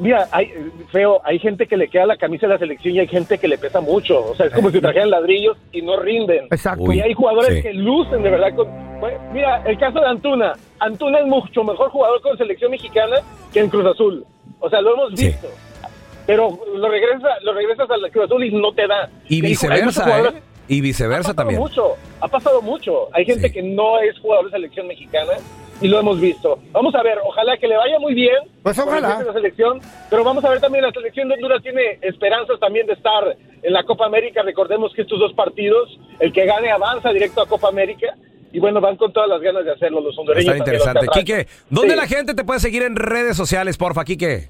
Mira, 0.00 0.28
hay, 0.30 0.52
feo, 0.92 1.20
hay 1.24 1.38
gente 1.40 1.66
que 1.66 1.76
le 1.76 1.88
queda 1.88 2.06
la 2.06 2.16
camisa 2.16 2.46
de 2.46 2.52
la 2.52 2.58
selección 2.58 2.94
y 2.94 3.00
hay 3.00 3.08
gente 3.08 3.36
que 3.38 3.48
le 3.48 3.58
pesa 3.58 3.80
mucho. 3.80 4.24
O 4.30 4.34
sea, 4.36 4.46
es 4.46 4.52
como 4.52 4.70
si 4.70 4.80
trajeran 4.80 5.10
ladrillos 5.10 5.56
y 5.72 5.82
no 5.82 5.98
rinden. 6.00 6.44
Exacto. 6.50 6.92
Y 6.92 7.00
hay 7.00 7.14
jugadores 7.14 7.56
sí. 7.56 7.62
que 7.62 7.74
lucen 7.74 8.22
de 8.22 8.30
verdad. 8.30 8.54
Con, 8.54 8.68
pues, 9.00 9.14
mira, 9.32 9.62
el 9.66 9.76
caso 9.78 9.98
de 10.00 10.06
Antuna. 10.06 10.52
Antuna 10.78 11.18
es 11.18 11.26
mucho 11.26 11.64
mejor 11.64 11.90
jugador 11.90 12.20
con 12.22 12.36
selección 12.38 12.70
mexicana 12.70 13.16
que 13.52 13.60
en 13.60 13.68
Cruz 13.70 13.86
Azul. 13.86 14.24
O 14.60 14.70
sea, 14.70 14.80
lo 14.80 14.94
hemos 14.94 15.18
Sí. 15.18 15.26
visto. 15.26 15.48
Pero 16.26 16.58
lo, 16.76 16.88
regresa, 16.88 17.28
lo 17.42 17.54
regresas 17.54 17.90
al 17.90 18.10
Cruz 18.10 18.26
Azul 18.26 18.44
y 18.44 18.50
no 18.52 18.72
te 18.72 18.86
da. 18.86 19.08
Y 19.28 19.40
viceversa, 19.40 20.20
¿eh? 20.28 20.42
Y 20.68 20.80
viceversa 20.82 21.30
ha 21.30 21.34
también. 21.34 21.58
mucho, 21.58 21.94
ha 22.20 22.28
pasado 22.28 22.60
mucho. 22.60 23.08
Hay 23.14 23.24
gente 23.24 23.50
que 23.50 23.62
no 23.62 23.98
es 24.00 24.18
jugador 24.20 24.44
de 24.46 24.50
selección 24.52 24.86
mexicana 24.86 25.32
y 25.80 25.88
lo 25.88 26.00
hemos 26.00 26.20
visto. 26.20 26.58
Vamos 26.72 26.94
a 26.94 27.02
ver, 27.02 27.18
ojalá 27.24 27.56
que 27.56 27.68
le 27.68 27.76
vaya 27.76 27.98
muy 27.98 28.14
bien. 28.14 28.36
Pues 28.62 28.78
ojalá. 28.78 29.22
la 29.22 29.32
selección, 29.32 29.80
pero 30.10 30.24
vamos 30.24 30.44
a 30.44 30.50
ver 30.50 30.60
también 30.60 30.84
la 30.84 30.92
selección 30.92 31.28
de 31.28 31.34
Honduras 31.34 31.62
tiene 31.62 31.98
esperanzas 32.02 32.58
también 32.60 32.86
de 32.86 32.94
estar 32.94 33.36
en 33.62 33.72
la 33.72 33.84
Copa 33.84 34.06
América. 34.06 34.42
Recordemos 34.42 34.92
que 34.94 35.02
estos 35.02 35.18
dos 35.18 35.32
partidos, 35.34 35.98
el 36.20 36.32
que 36.32 36.44
gane 36.46 36.70
avanza 36.70 37.10
directo 37.12 37.40
a 37.42 37.46
Copa 37.46 37.68
América 37.68 38.14
y 38.52 38.60
bueno, 38.60 38.80
van 38.80 38.96
con 38.96 39.12
todas 39.12 39.28
las 39.28 39.40
ganas 39.40 39.64
de 39.64 39.72
hacerlo 39.72 40.00
los 40.00 40.16
hondureños. 40.18 40.46
Está 40.54 40.58
interesante. 40.58 41.06
Quique, 41.12 41.46
¿dónde 41.70 41.90
Sí. 41.94 41.96
la 41.96 42.06
gente 42.06 42.34
te 42.34 42.44
puede 42.44 42.60
seguir 42.60 42.82
en 42.82 42.96
redes 42.96 43.36
sociales, 43.36 43.76
porfa, 43.76 44.04
Quique? 44.04 44.48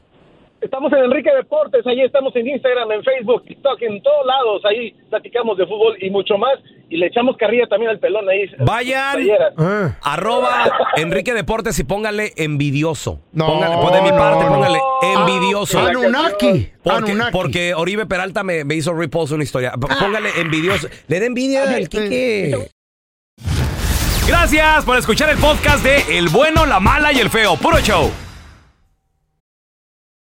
Estamos 0.60 0.92
en 0.92 1.04
Enrique 1.04 1.30
Deportes, 1.36 1.86
ahí 1.86 2.00
estamos 2.00 2.34
en 2.34 2.48
Instagram, 2.48 2.90
en 2.90 3.04
Facebook, 3.04 3.44
TikTok, 3.46 3.80
en 3.82 4.02
todos 4.02 4.26
lados, 4.26 4.62
ahí 4.64 4.90
platicamos 5.08 5.56
de 5.56 5.64
fútbol 5.66 5.96
y 6.02 6.10
mucho 6.10 6.36
más, 6.36 6.58
y 6.90 6.96
le 6.96 7.06
echamos 7.06 7.36
carrilla 7.36 7.68
también 7.68 7.92
al 7.92 8.00
pelón 8.00 8.28
ahí. 8.28 8.50
Vayan, 8.58 9.14
Playeras. 9.14 9.54
arroba 10.02 10.72
Enrique 10.96 11.32
Deportes 11.32 11.78
y 11.78 11.84
póngale 11.84 12.32
envidioso. 12.36 13.20
No, 13.32 13.46
Póngale- 13.46 13.80
pues 13.80 13.94
de 13.94 14.02
mi 14.02 14.10
parte, 14.18 14.44
no, 14.44 14.50
no. 14.50 14.56
póngale 14.56 14.78
envidioso. 15.14 15.78
Ah, 15.78 15.88
Anunnaki. 15.90 16.68
Porque, 16.82 16.98
Anunnaki. 17.12 17.32
porque 17.32 17.74
Oribe 17.74 18.06
Peralta 18.06 18.42
me, 18.42 18.64
me 18.64 18.74
hizo 18.74 18.92
repost 18.92 19.32
una 19.32 19.44
historia. 19.44 19.72
Póngale 19.72 20.30
envidioso. 20.40 20.88
Le 21.06 21.20
da 21.20 21.26
envidia 21.26 21.62
al 21.72 21.88
Quique. 21.88 22.68
Gracias 24.26 24.84
por 24.84 24.98
escuchar 24.98 25.30
el 25.30 25.38
podcast 25.38 25.84
de 25.84 26.18
El 26.18 26.28
Bueno, 26.30 26.66
la 26.66 26.80
Mala 26.80 27.12
y 27.12 27.18
el 27.20 27.30
Feo. 27.30 27.54
Puro 27.56 27.78
show. 27.78 28.10